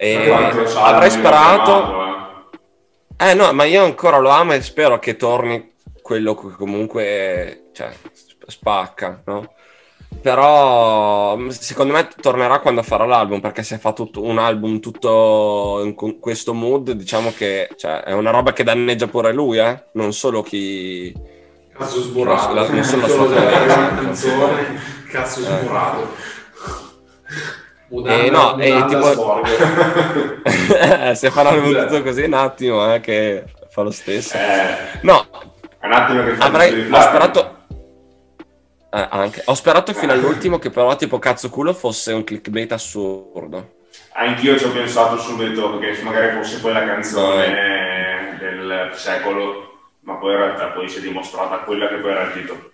E 0.04 0.30
avrei 0.76 1.10
sperato... 1.10 2.50
Eh. 3.16 3.30
eh 3.30 3.34
no, 3.34 3.50
ma 3.54 3.64
io 3.64 3.84
ancora 3.84 4.18
lo 4.18 4.28
amo 4.28 4.52
e 4.52 4.60
spero 4.60 4.98
che 4.98 5.16
torni 5.16 5.72
quello 6.02 6.34
che 6.34 6.50
comunque 6.50 7.70
cioè, 7.72 7.90
spacca, 8.46 9.22
no? 9.24 9.54
Però 10.20 11.38
secondo 11.48 11.94
me 11.94 12.08
tornerà 12.20 12.60
quando 12.60 12.82
farà 12.82 13.06
l'album 13.06 13.40
perché 13.40 13.62
se 13.62 13.78
fa 13.78 13.92
tutto, 13.92 14.22
un 14.22 14.38
album 14.38 14.78
tutto 14.78 15.80
in 15.82 15.94
questo 16.20 16.54
mood 16.54 16.92
diciamo 16.92 17.32
che 17.34 17.68
cioè, 17.76 18.02
è 18.02 18.12
una 18.12 18.30
roba 18.30 18.52
che 18.52 18.62
danneggia 18.62 19.06
pure 19.06 19.32
lui, 19.32 19.58
eh? 19.58 19.84
non 19.92 20.12
solo 20.12 20.42
chi... 20.42 21.12
Cazzo 21.76 22.02
sburrato. 22.02 22.52
La, 22.54 22.68
non 22.68 22.84
solo 22.84 23.02
la 23.02 23.08
sua 23.08 23.94
canzone, 23.94 24.80
cazzo 25.10 25.40
sburrato. 25.40 26.02
Eh. 26.02 26.33
Udanda, 27.94 28.24
eh, 28.24 28.30
no, 28.30 28.56
è 28.56 28.84
tipo... 28.86 29.44
se 31.14 31.30
faranno 31.30 31.70
tutto 31.70 32.02
così 32.02 32.22
un 32.22 32.32
attimo 32.32 32.92
eh, 32.92 32.98
che 32.98 33.44
fa 33.70 33.82
lo 33.82 33.92
stesso. 33.92 34.36
Eh, 34.36 34.98
no, 35.02 35.24
un 35.80 35.92
attimo 35.92 36.24
che 36.24 36.32
fa 36.32 36.46
avrei, 36.46 36.90
ho 36.90 37.00
sperato... 37.00 37.52
Eh, 38.92 39.08
anche. 39.10 39.42
Ho 39.46 39.54
sperato 39.54 39.92
fino 39.92 40.12
all'ultimo 40.12 40.58
che 40.58 40.70
però 40.70 40.94
tipo 40.96 41.20
cazzo 41.20 41.50
culo 41.50 41.72
fosse 41.72 42.12
un 42.12 42.24
clickbait 42.24 42.72
assurdo. 42.72 43.82
Anch'io 44.14 44.58
ci 44.58 44.64
ho 44.64 44.70
pensato 44.70 45.16
subito 45.18 45.78
che 45.78 45.96
magari 46.02 46.36
fosse 46.36 46.60
quella 46.60 46.84
canzone 46.84 48.36
del 48.40 48.90
secolo, 48.94 49.78
ma 50.00 50.14
poi 50.14 50.32
in 50.32 50.38
realtà 50.38 50.66
poi 50.68 50.88
si 50.88 50.98
è 50.98 51.00
dimostrata 51.00 51.58
quella 51.58 51.88
che 51.88 51.96
poi 51.96 52.10
era 52.10 52.22
il 52.22 52.32
titolo 52.32 52.72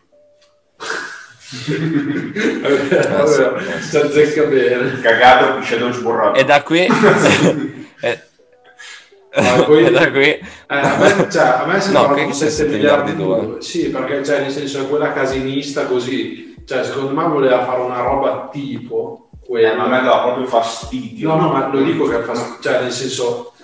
vabbè, 2.62 3.80
ci 3.88 3.96
azzecca 3.96 4.44
bene. 4.44 5.00
Cagato, 5.00 5.58
pisciato 5.58 5.92
sborrato. 5.92 6.38
E 6.38 6.44
da 6.44 6.62
qui... 6.62 6.86
e... 8.00 8.22
Ah, 9.32 9.62
poi, 9.62 9.84
e 9.86 9.90
da 9.90 10.10
qui... 10.10 10.28
Eh, 10.28 10.42
a 10.68 10.96
me, 10.98 11.28
cioè, 11.30 11.42
a 11.42 11.66
me 11.66 11.80
sembra 11.80 12.14
no, 12.14 12.32
7 12.32 12.66
miliardi 12.66 13.16
due. 13.16 13.56
Sì, 13.60 13.90
perché 13.90 14.24
cioè, 14.24 14.42
nel 14.42 14.52
senso 14.52 14.82
è 14.82 14.88
quella 14.88 15.12
casinista 15.12 15.86
così. 15.86 16.54
Cioè, 16.64 16.84
secondo 16.84 17.10
me 17.12 17.26
voleva 17.26 17.64
fare 17.64 17.80
una 17.80 18.00
roba 18.00 18.48
tipo 18.52 19.30
quella. 19.44 19.72
Eh, 19.72 19.76
ma 19.76 19.84
a 19.84 19.88
me 19.88 20.02
dava 20.02 20.22
proprio 20.22 20.46
fastidio. 20.46 21.28
No, 21.28 21.40
no, 21.40 21.52
ma 21.52 21.68
lo 21.68 21.82
dico 21.82 22.06
che 22.06 22.20
fa, 22.20 22.58
cioè, 22.60 22.82
nel 22.82 22.92
senso 22.92 23.54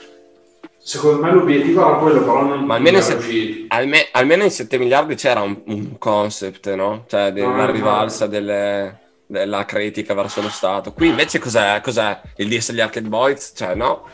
Secondo 0.86 1.20
me 1.20 1.32
l'obiettivo 1.32 1.84
era 1.84 1.96
quello, 1.96 2.20
però 2.20 2.44
non 2.44 2.64
Ma 2.64 2.76
almeno, 2.76 3.00
se, 3.00 3.18
alme, 3.66 4.06
almeno 4.12 4.44
in 4.44 4.52
7 4.52 4.78
miliardi 4.78 5.16
c'era 5.16 5.40
un, 5.40 5.60
un 5.64 5.98
concept, 5.98 6.72
no? 6.74 7.06
Cioè 7.08 7.32
della 7.32 7.48
no, 7.48 7.72
rivalsa 7.72 8.26
no. 8.26 8.30
delle, 8.30 8.98
della 9.26 9.64
critica 9.64 10.14
verso 10.14 10.42
lo 10.42 10.48
Stato. 10.48 10.92
Qui 10.92 11.08
invece 11.08 11.40
cos'è? 11.40 11.80
cos'è? 11.82 12.20
Il 12.36 12.46
diss 12.46 12.68
agli 12.68 12.78
Arcade 12.78 13.08
Boys? 13.08 13.52
Cioè 13.56 13.74
no? 13.74 14.04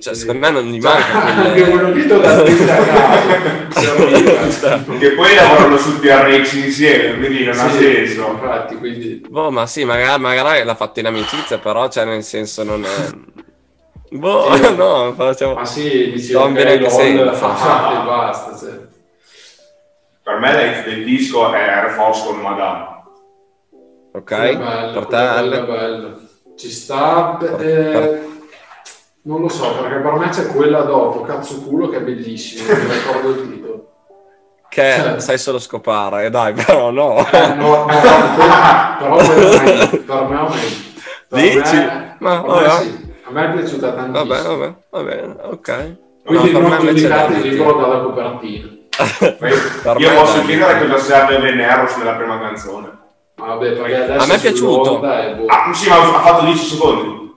Sì. 0.00 0.12
Secondo 0.12 0.40
me 0.40 0.50
non 0.50 0.64
gli 0.64 0.80
manca 0.80 1.40
quelle... 1.40 1.70
quello 1.70 1.92
lì 1.92 2.04
da 2.04 2.42
Che 4.98 5.10
poi 5.12 5.34
lavorano 5.36 5.76
su 5.76 6.00
TRX 6.00 6.52
insieme, 6.54 7.18
quindi 7.18 7.44
non 7.44 7.54
sì, 7.54 7.60
ha 7.60 7.70
senso. 7.70 8.28
Infatti, 8.28 8.76
quindi... 8.76 9.24
Boh, 9.28 9.52
ma 9.52 9.68
sì, 9.68 9.84
magari, 9.84 10.20
magari 10.20 10.64
l'ha 10.64 10.74
fatto 10.74 10.98
in 10.98 11.06
amicizia, 11.06 11.58
però 11.58 11.88
cioè 11.88 12.04
nel 12.04 12.24
senso 12.24 12.64
non 12.64 12.84
è... 12.84 12.88
Boh, 14.12 14.54
sì. 14.54 14.74
no, 14.76 15.12
facciamo... 15.14 15.54
Ma 15.54 15.64
sì, 15.64 16.10
dicevo 16.12 16.48
bene 16.50 16.78
che 16.78 16.90
sei... 16.90 17.18
e 17.18 17.24
basta, 17.24 18.56
sì. 18.56 18.90
Per 20.22 20.38
me 20.38 20.84
il 20.86 21.04
disco 21.04 21.50
è 21.52 21.58
Air 21.58 21.90
Force 21.90 22.26
con 22.26 22.40
Madame. 22.40 22.90
Ok, 24.12 24.56
bello, 24.56 24.92
per 24.92 25.06
bello, 25.06 25.64
bello. 25.64 26.20
Ci 26.56 26.70
sta... 26.70 27.36
Per, 27.38 27.66
eh, 27.66 27.90
per... 27.90 28.30
Non 29.22 29.40
lo 29.40 29.48
so, 29.48 29.72
perché 29.80 29.96
per 29.98 30.12
me 30.12 30.28
c'è 30.28 30.46
quella 30.48 30.80
dopo, 30.82 31.22
cazzo 31.22 31.62
culo, 31.62 31.88
che 31.88 31.98
è 31.98 32.02
bellissima, 32.02 32.72
non 32.72 32.86
mi 32.86 32.92
ricordo 32.92 33.30
il 33.30 33.50
titolo. 33.50 33.90
Che 34.68 34.94
cioè... 34.96 35.20
sai 35.20 35.38
solo 35.38 35.58
scopare, 35.58 36.28
dai, 36.28 36.52
però 36.52 36.90
no. 36.90 37.18
Eh, 37.30 37.54
no, 37.54 37.84
no, 37.84 37.86
però 37.86 39.16
per 39.16 39.62
me, 39.62 39.98
per 39.98 40.22
me, 40.28 40.48
per 41.28 41.40
Dici? 41.40 41.76
Me, 41.76 42.16
ma, 42.18 42.42
per 42.42 42.62
me 42.62 42.70
sì. 42.80 43.01
A 43.24 43.30
me 43.30 43.44
è 43.44 43.52
piaciuta 43.52 43.92
tantissimo. 43.92 44.34
Vabbè, 44.34 44.42
vabbè, 44.42 44.74
va 44.90 45.02
bene, 45.02 45.36
ok. 45.42 45.96
Quindi 46.24 46.50
no, 46.52 46.58
non 46.60 46.78
giudicate 46.78 47.34
il 47.34 47.42
ricordo 47.42 47.80
dalla 47.80 48.00
copertina. 48.00 48.68
Io 49.98 50.14
posso 50.14 50.42
chiedere 50.44 50.86
cosa 50.86 50.98
serve 50.98 51.38
Veneros 51.38 51.96
nella 51.96 52.14
prima 52.14 52.38
canzone. 52.40 52.90
Vabbè, 53.36 53.72
perché 53.72 54.02
adesso 54.02 54.24
a 54.24 54.26
me 54.26 54.34
è 54.34 54.40
piaciuto. 54.40 54.98
Boh. 54.98 55.46
Ah, 55.46 55.72
sì, 55.72 55.88
ma 55.88 55.96
ha 55.96 56.20
fatto 56.20 56.44
10 56.44 56.64
secondi. 56.64 57.32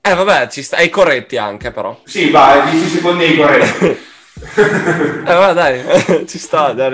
Eh, 0.00 0.14
vabbè, 0.14 0.48
ci 0.48 0.62
sta. 0.62 0.76
Ai 0.76 0.90
corretti 0.90 1.36
anche, 1.36 1.70
però. 1.70 1.98
Sì, 2.04 2.30
va, 2.30 2.66
10 2.70 2.86
secondi 2.86 3.24
ai 3.24 3.36
corretti. 3.36 3.86
eh, 4.56 5.32
vabbè, 5.32 5.52
dai, 5.52 6.26
ci 6.28 6.38
sta. 6.38 6.72
Dai. 6.72 6.90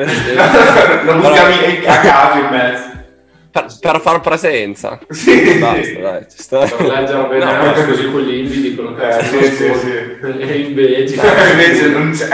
Lo 1.05 1.15
buttiamo 1.15 1.55
a 1.87 1.99
caso 1.99 2.39
in 2.39 2.49
mezzo 2.51 3.00
per, 3.51 3.67
per 3.81 4.01
far 4.01 4.21
presenza. 4.21 4.99
Sì, 5.09 5.59
Basta, 5.59 5.83
sì. 5.83 5.99
dai, 5.99 6.27
ci 6.31 6.43
sta. 6.43 6.61
Per 6.61 6.87
leggere 6.87 7.29
bene 7.29 7.45
no, 7.45 7.51
anche 7.51 7.87
così 7.87 8.11
quelli 8.11 8.39
indie 8.41 8.61
dicono 8.61 8.95
che 8.95 9.09
eh, 9.09 9.25
sì, 9.25 9.45
sì, 9.45 9.75
sì. 9.75 9.91
e 9.91 10.59
invece... 10.63 11.15
invece 11.51 11.89
non 11.89 12.11
c'è. 12.13 12.29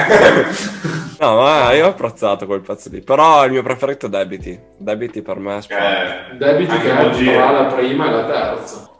No, 1.18 1.36
ma 1.36 1.72
io 1.72 1.86
ho 1.86 1.90
apprezzato 1.90 2.44
quel 2.46 2.60
pezzo 2.60 2.90
lì. 2.90 3.00
Però 3.00 3.44
il 3.44 3.52
mio 3.52 3.62
preferito 3.62 4.06
è 4.06 4.08
Debiti. 4.08 4.58
Debiti 4.76 5.22
per 5.22 5.38
me 5.38 5.58
è 5.66 6.32
eh, 6.32 6.36
Debiti 6.36 6.78
che 6.78 6.90
è 6.90 7.34
la 7.34 7.64
prima 7.64 8.06
e 8.06 8.10
la 8.10 8.24
terza. 8.24 8.90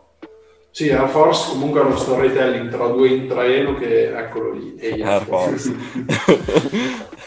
Sì, 0.71 0.91
Air 0.91 1.09
Force 1.09 1.53
comunque 1.53 1.81
è 1.81 1.85
uno 1.85 1.97
storytelling 1.97 2.69
tra 2.69 2.87
due 2.89 3.09
in 3.09 3.27
treno 3.27 3.75
che 3.77 4.15
eccolo 4.15 4.53
lì. 4.53 4.77
E 4.79 5.03
Air 5.03 5.23
Force. 5.23 5.75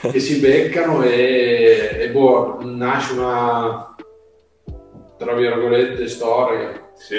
che 0.12 0.20
si 0.20 0.40
beccano 0.40 1.02
e, 1.04 1.98
e 2.00 2.10
boh, 2.10 2.60
nasce 2.62 3.14
una 3.14 3.96
tra 5.20 5.34
virgolette, 5.34 6.08
storia. 6.08 6.92
Sì, 6.96 7.18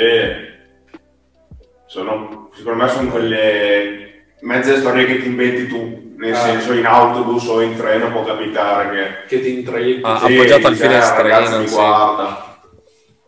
sono, 1.87 2.49
secondo 2.57 2.83
me 2.83 2.89
sono 2.89 3.11
quelle 3.11 4.25
mezze 4.41 4.79
storie 4.79 5.05
che 5.05 5.21
ti 5.21 5.27
inventi 5.27 5.67
tu, 5.67 6.15
nel 6.17 6.33
eh. 6.33 6.37
senso 6.37 6.73
in 6.73 6.87
autobus 6.87 7.47
o 7.47 7.61
in 7.61 7.77
treno 7.77 8.11
può 8.11 8.25
capitare 8.25 9.27
che... 9.29 9.37
Che 9.37 9.43
ti 9.43 9.59
intrighi. 9.59 10.01
Ah, 10.03 10.19
sì, 10.25 10.37
appoggiato 10.37 10.69
al 10.69 10.77
finestrino, 10.77 11.59
mi 11.59 11.69
sì. 11.69 11.75
guarda. 11.75 12.63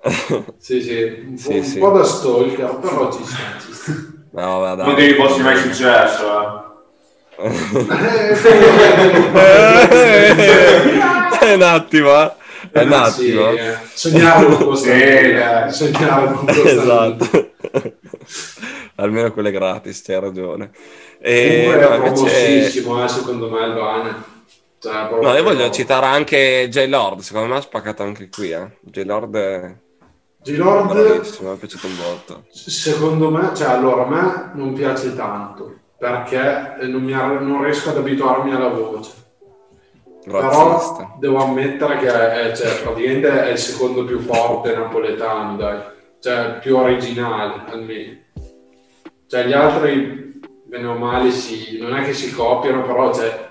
sì, 0.59 0.81
sì, 0.81 1.25
un, 1.29 1.37
sì, 1.37 1.59
po', 1.59 1.63
sì. 1.63 1.79
un 1.79 1.81
po' 1.81 1.91
da 1.99 2.05
stalker, 2.05 2.79
però 2.81 3.13
ci 3.13 3.25
sta, 3.25 3.39
ci 3.61 3.73
sta. 3.73 3.93
No, 4.31 4.61
vabbè, 4.61 4.85
non 4.85 4.95
che 4.95 5.07
mi 5.07 5.15
fosse 5.15 5.43
mai 5.43 5.57
successo, 5.57 6.41
eh. 6.41 6.61
un 11.55 11.63
attimo, 11.63 12.23
eh 12.23 12.41
è 12.73 12.83
un 12.83 12.93
attimo. 12.93 13.51
Eh. 13.53 13.77
Sognare 13.93 14.47
con 14.47 14.65
costanza. 14.65 15.71
sì, 15.71 15.85
sognare 15.85 16.33
con 16.33 16.47
costanza. 16.47 16.71
Esatto. 16.71 17.51
Almeno 18.97 19.33
quelle 19.33 19.51
gratis, 19.51 20.03
c'hai 20.03 20.21
ragione. 20.21 20.71
E, 21.21 21.65
Comunque 21.65 21.85
è 21.85 21.99
famosissimo, 21.99 23.05
eh, 23.05 23.09
secondo 23.09 23.51
me, 23.51 23.67
il 23.67 23.75
Bane. 23.75 24.31
Cioè. 24.79 25.09
No, 25.21 25.35
io 25.35 25.43
voglio 25.43 25.71
citare 25.71 26.07
anche 26.07 26.67
J-Lord, 26.69 27.21
secondo 27.21 27.49
me 27.49 27.57
ha 27.57 27.61
spaccato 27.61 28.03
anche 28.03 28.29
qui, 28.29 28.51
eh. 28.51 28.79
J-Lord 28.81 29.37
è... 29.37 29.75
Bravissimo, 30.45 31.51
mi 31.51 31.57
è 31.57 31.59
piaciuto 31.59 31.87
un 31.87 31.97
botto. 31.97 32.45
Secondo 32.51 33.31
me, 33.31 33.53
cioè, 33.55 33.69
allora, 33.69 34.03
a 34.03 34.09
me 34.09 34.51
non 34.55 34.73
piace 34.73 35.15
tanto, 35.15 35.73
perché 35.97 36.85
non, 36.89 37.03
mi, 37.03 37.13
non 37.13 37.63
riesco 37.63 37.91
ad 37.91 37.99
abituarmi 37.99 38.53
alla 38.53 38.69
voce. 38.69 39.22
Razzista. 40.25 40.95
Però 40.95 41.17
devo 41.19 41.39
ammettere 41.39 41.99
che 41.99 42.09
è, 42.09 42.57
cioè, 42.57 42.83
praticamente 42.83 43.45
è 43.45 43.51
il 43.51 43.59
secondo 43.59 44.05
più 44.05 44.21
forte 44.21 44.75
napoletano, 44.75 45.57
dai. 45.57 45.81
Cioè, 46.21 46.59
più 46.61 46.77
originale, 46.77 47.63
almeno. 47.67 48.19
Cioè, 49.27 49.47
gli 49.47 49.53
altri, 49.53 50.41
bene 50.67 50.87
o 50.87 50.95
male, 50.95 51.31
sì, 51.31 51.79
non 51.81 51.97
è 51.97 52.05
che 52.05 52.13
si 52.13 52.33
copiano, 52.33 52.83
però 52.83 53.13
cioè... 53.13 53.51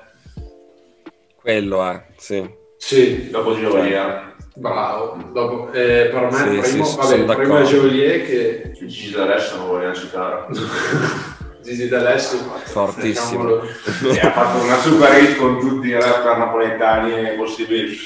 Quello 1.41 1.83
è, 1.83 2.05
sì. 2.17 2.49
Sì. 2.77 3.29
Dopo 3.29 3.55
Geolier. 3.55 4.35
Bravo. 4.55 5.17
Dopo, 5.31 5.71
eh, 5.71 6.09
per 6.11 6.29
me 6.31 6.63
sì, 6.63 6.69
primo, 6.69 6.85
sì, 6.85 6.97
vabbè, 6.97 7.35
primo 7.35 7.57
è 7.57 7.63
Geolier 7.63 8.25
che... 8.25 8.71
Gigi 8.71 9.15
adesso 9.15 9.57
non 9.57 9.67
voglio 9.67 9.93
citare. 9.93 10.45
Gigi 11.63 11.87
D'Alessio 11.87 12.39
fortissimo. 12.65 13.61
E 13.61 14.19
ha 14.19 14.31
fatto 14.31 14.63
una 14.63 14.79
super 14.79 15.21
hit 15.21 15.37
con 15.37 15.59
tutti 15.59 15.87
i 15.87 15.93
rapper 15.93 16.37
napoletani 16.37 17.35
possibili. 17.37 17.97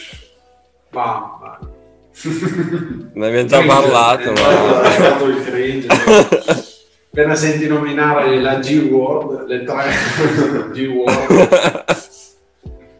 Ma, 0.92 1.60
ne 3.14 3.28
abbiamo 3.28 3.46
già 3.46 3.62
parlato 3.66 4.32
ma... 4.32 4.82
ha 4.82 4.90
fatto 4.90 5.26
il 5.26 5.44
cringe 5.44 5.88
appena 7.12 7.36
senti 7.36 7.68
nominare 7.68 8.40
la 8.40 8.56
G-Word 8.56 9.48
le 9.48 9.64
tre 9.64 9.92
G-Word 10.72 11.86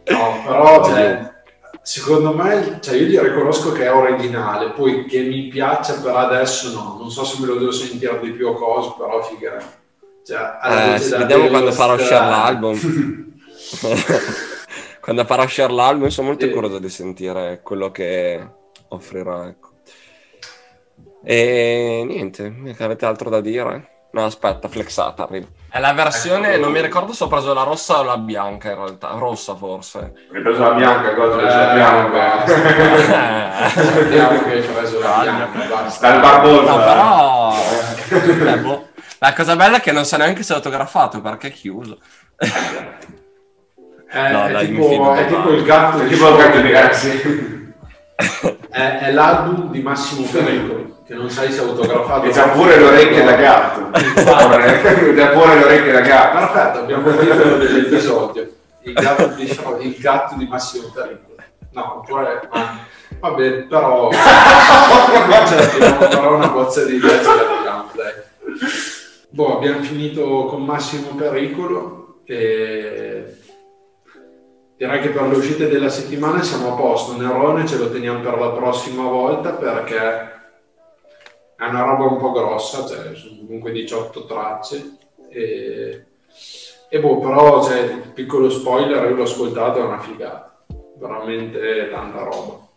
no 0.08 0.42
però 0.44 0.84
cioè, 0.84 1.32
secondo 1.80 2.34
me 2.34 2.78
cioè, 2.82 2.96
io 2.96 3.06
gli 3.06 3.18
riconosco 3.18 3.72
che 3.72 3.84
è 3.84 3.92
originale 3.92 4.72
poi 4.72 5.06
che 5.06 5.22
mi 5.22 5.48
piaccia 5.48 5.94
per 6.00 6.14
adesso 6.14 6.72
no. 6.72 6.96
Non 6.98 7.10
so 7.10 7.24
se 7.24 7.40
me 7.40 7.46
lo 7.46 7.56
devo 7.56 7.72
sentire 7.72 8.20
di 8.20 8.32
più 8.32 8.48
o 8.48 8.52
cose 8.52 8.92
però 8.98 9.22
figurati 9.22 9.64
cioè, 10.26 10.58
eh, 10.60 10.98
vediamo 11.18 11.46
quando 11.46 11.70
farà 11.70 11.92
uscire 11.92 12.18
l'album. 12.18 12.76
quando 15.00 15.24
farà 15.24 15.44
uscire 15.44 15.72
l'album 15.72 16.08
sono 16.08 16.26
molto 16.26 16.50
curioso 16.50 16.80
di 16.80 16.88
sentire 16.88 17.60
quello 17.62 17.92
che 17.92 18.44
offrirà. 18.88 19.46
Ecco. 19.46 19.68
E 21.22 22.02
niente, 22.04 22.52
avete 22.80 23.06
altro 23.06 23.30
da 23.30 23.40
dire? 23.40 24.08
No, 24.10 24.24
aspetta, 24.24 24.66
flexata 24.66 25.22
arriva. 25.24 25.46
È 25.70 25.78
la 25.78 25.92
versione, 25.92 26.54
ecco. 26.54 26.62
non 26.62 26.72
mi 26.72 26.80
ricordo 26.80 27.12
se 27.12 27.22
ho 27.22 27.28
preso 27.28 27.54
la 27.54 27.62
rossa 27.62 28.00
o 28.00 28.02
la 28.02 28.16
bianca 28.16 28.70
in 28.70 28.76
realtà, 28.76 29.10
rossa 29.10 29.54
forse. 29.54 30.12
Hai 30.32 30.42
preso 30.42 30.60
la 30.60 30.72
bianca, 30.72 31.14
cosa 31.14 31.36
che 31.36 31.50
sappiamo? 31.50 32.12
Sappiamo 33.68 34.42
che 34.42 34.52
hai 34.52 34.62
preso 34.62 34.98
la 34.98 35.20
bianca, 35.22 35.98
Dal 36.00 36.20
barbosa. 36.20 36.72
No, 36.72 36.78
però... 36.84 37.54
La 39.18 39.32
cosa 39.32 39.56
bella 39.56 39.78
è 39.78 39.80
che 39.80 39.92
non 39.92 40.04
sa 40.04 40.16
neanche 40.16 40.42
se 40.42 40.52
è 40.52 40.56
autografato 40.56 41.20
perché 41.20 41.48
è 41.48 41.52
chiuso. 41.52 41.98
Eh, 42.38 44.28
no, 44.30 44.46
è, 44.46 44.52
dai, 44.52 44.66
tipo, 44.68 45.14
è 45.14 45.26
tipo 45.26 45.50
il 45.50 45.64
gatto, 45.64 46.02
è 46.02 46.06
tipo 46.06 46.28
il 46.28 46.36
gatto 46.36 46.60
di 46.60 46.72
ragazzi. 46.72 47.74
è, 48.70 48.98
è 48.98 49.12
l'album 49.12 49.70
di 49.70 49.80
Massimo 49.80 50.26
Pericolo 50.26 50.96
che 51.06 51.14
non 51.14 51.30
sai 51.30 51.52
se 51.52 51.60
è 51.60 51.64
autografato. 51.64 52.26
E 52.26 52.30
c'ha 52.30 52.48
pure 52.48 52.76
le 52.76 52.84
orecchie 52.84 53.24
da 53.24 53.34
gatto. 53.34 53.90
c'ha 53.92 54.46
pure 55.30 55.54
le 55.54 55.64
orecchie 55.64 55.92
da 55.92 56.00
gatto. 56.00 56.38
Perfetto, 56.38 56.78
abbiamo 56.80 57.08
il 57.08 57.18
titolo 57.18 57.56
dell'episodio. 57.58 58.50
Il 58.82 58.92
gatto 58.92 59.26
di, 59.28 59.44
il 59.44 59.96
gatto 59.98 60.34
di 60.34 60.46
Massimo 60.46 60.90
Pericolo. 60.92 61.36
No, 61.72 61.98
oppure... 61.98 62.48
Ma, 62.52 62.78
vabbè, 63.20 63.50
però... 63.68 64.10
cioè, 65.46 65.94
però 66.08 66.34
una 66.34 66.48
bozza 66.48 66.84
di 66.84 66.96
idea 66.96 67.18
ce 67.18 67.24
la 67.24 67.86
dai. 67.94 68.12
Boh, 69.36 69.56
abbiamo 69.58 69.82
finito 69.82 70.46
con 70.46 70.64
Massimo 70.64 71.14
Pericolo 71.14 72.20
e 72.24 73.36
direi 74.78 75.00
che 75.02 75.10
per 75.10 75.28
le 75.28 75.36
uscite 75.36 75.68
della 75.68 75.90
settimana 75.90 76.42
siamo 76.42 76.72
a 76.72 76.74
posto. 76.74 77.18
Nerone 77.18 77.66
ce 77.66 77.76
lo 77.76 77.90
teniamo 77.90 78.20
per 78.20 78.38
la 78.38 78.52
prossima 78.52 79.02
volta 79.02 79.52
perché 79.52 79.98
è 81.54 81.64
una 81.68 81.82
roba 81.82 82.04
un 82.04 82.16
po' 82.16 82.32
grossa, 82.32 82.86
cioè 82.86 83.14
sono 83.14 83.36
comunque 83.44 83.72
18 83.72 84.24
tracce 84.24 84.96
e, 85.28 86.06
e 86.88 86.98
boh, 86.98 87.18
però 87.18 87.62
cioè, 87.62 87.94
piccolo 88.14 88.48
spoiler, 88.48 89.02
io 89.02 89.16
l'ho 89.16 89.24
ascoltato, 89.24 89.80
è 89.80 89.82
una 89.82 90.00
figata, 90.00 90.64
veramente 90.96 91.90
tanta 91.90 92.22
roba. 92.22 92.68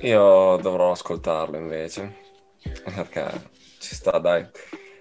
Io 0.00 0.58
dovrò 0.60 0.90
ascoltarlo 0.90 1.56
invece, 1.56 2.16
perché 2.84 3.30
ci 3.78 3.94
sta, 3.94 4.18
dai. 4.18 4.46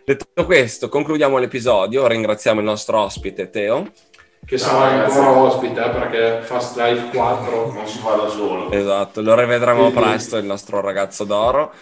Detto 0.09 0.43
questo, 0.43 0.89
concludiamo 0.89 1.37
l'episodio. 1.37 2.07
Ringraziamo 2.07 2.61
il 2.61 2.65
nostro 2.65 2.99
ospite 3.01 3.51
Teo. 3.51 3.91
Che 4.43 4.57
sarà 4.57 5.03
ancora 5.03 5.29
ospite 5.29 5.85
eh, 5.85 5.89
perché 5.91 6.39
Fast 6.41 6.75
Life 6.77 7.15
4 7.15 7.71
non 7.73 7.85
si 7.85 7.99
fa 7.99 8.15
da 8.15 8.27
solo. 8.27 8.71
Esatto, 8.71 9.21
lo 9.21 9.35
rivedremo 9.35 9.91
presto, 9.91 10.37
il 10.37 10.45
nostro 10.45 10.81
ragazzo 10.81 11.25
d'oro. 11.25 11.73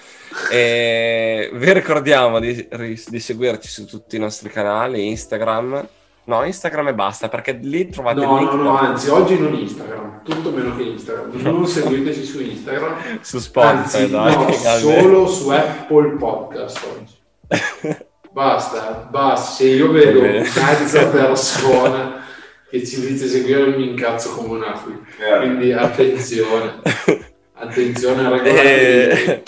E 0.52 1.50
vi 1.54 1.72
ricordiamo 1.72 2.42
di, 2.42 2.68
di, 3.08 3.20
seguirci 3.22 3.70
su 3.70 3.86
tutti 3.86 4.18
i 4.18 4.20
nostri 4.20 4.50
canali, 4.50 5.08
Instagram. 5.08 5.88
No, 6.26 6.44
Instagram 6.44 6.90
e 6.90 6.94
basta, 6.94 7.30
perché 7.30 7.54
lì 7.54 7.88
trovate 7.88 8.20
no, 8.20 8.34
il 8.34 8.40
link. 8.40 8.52
No, 8.56 8.62
no, 8.62 8.78
anzi, 8.78 9.08
oggi 9.08 9.40
non 9.40 9.54
Instagram, 9.54 10.24
tutto 10.24 10.52
meno 10.52 10.76
che 10.76 10.84
Instagram. 10.84 11.32
Non 11.40 11.66
seguiteci 11.66 12.26
su 12.26 12.42
Instagram. 12.42 13.22
su 13.22 13.40
Spotify, 13.40 13.78
anzi, 13.78 14.10
dai. 14.10 14.36
No, 14.36 14.52
solo 14.52 15.28
su 15.28 15.48
Apple 15.48 16.18
Podcast 16.18 16.86
oggi. 16.94 17.16
Basta, 18.38 19.08
basta. 19.10 19.56
Se 19.56 19.64
io 19.64 19.90
vedo 19.90 20.22
mezza 20.22 21.08
persona 21.10 22.24
che 22.70 22.86
ci 22.86 23.00
inizia 23.00 23.26
a 23.26 23.30
seguire, 23.30 23.76
mi 23.76 23.90
incazzo 23.90 24.36
come 24.36 24.58
un 24.58 24.64
aquila. 24.64 25.00
Yeah. 25.18 25.40
Quindi 25.40 25.74
attenzione, 25.74 26.82
attenzione 27.58 28.26
a 28.28 28.30
regolare. 28.30 29.24
Eh... 29.26 29.44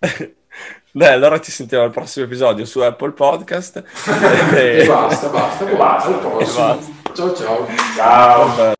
Dai, 0.90 1.12
allora 1.12 1.40
ci 1.40 1.52
sentiamo 1.52 1.84
al 1.84 1.92
prossimo 1.92 2.24
episodio 2.26 2.64
su 2.64 2.80
Apple 2.80 3.12
Podcast. 3.12 3.80
e, 4.56 4.86
basta, 4.88 5.28
basta. 5.28 5.70
E 5.70 5.76
basta. 5.76 6.08
Al 6.08 6.18
prossimo. 6.18 6.80
Ciao, 7.14 7.34
ciao. 7.36 7.68
Ciao. 7.94 8.72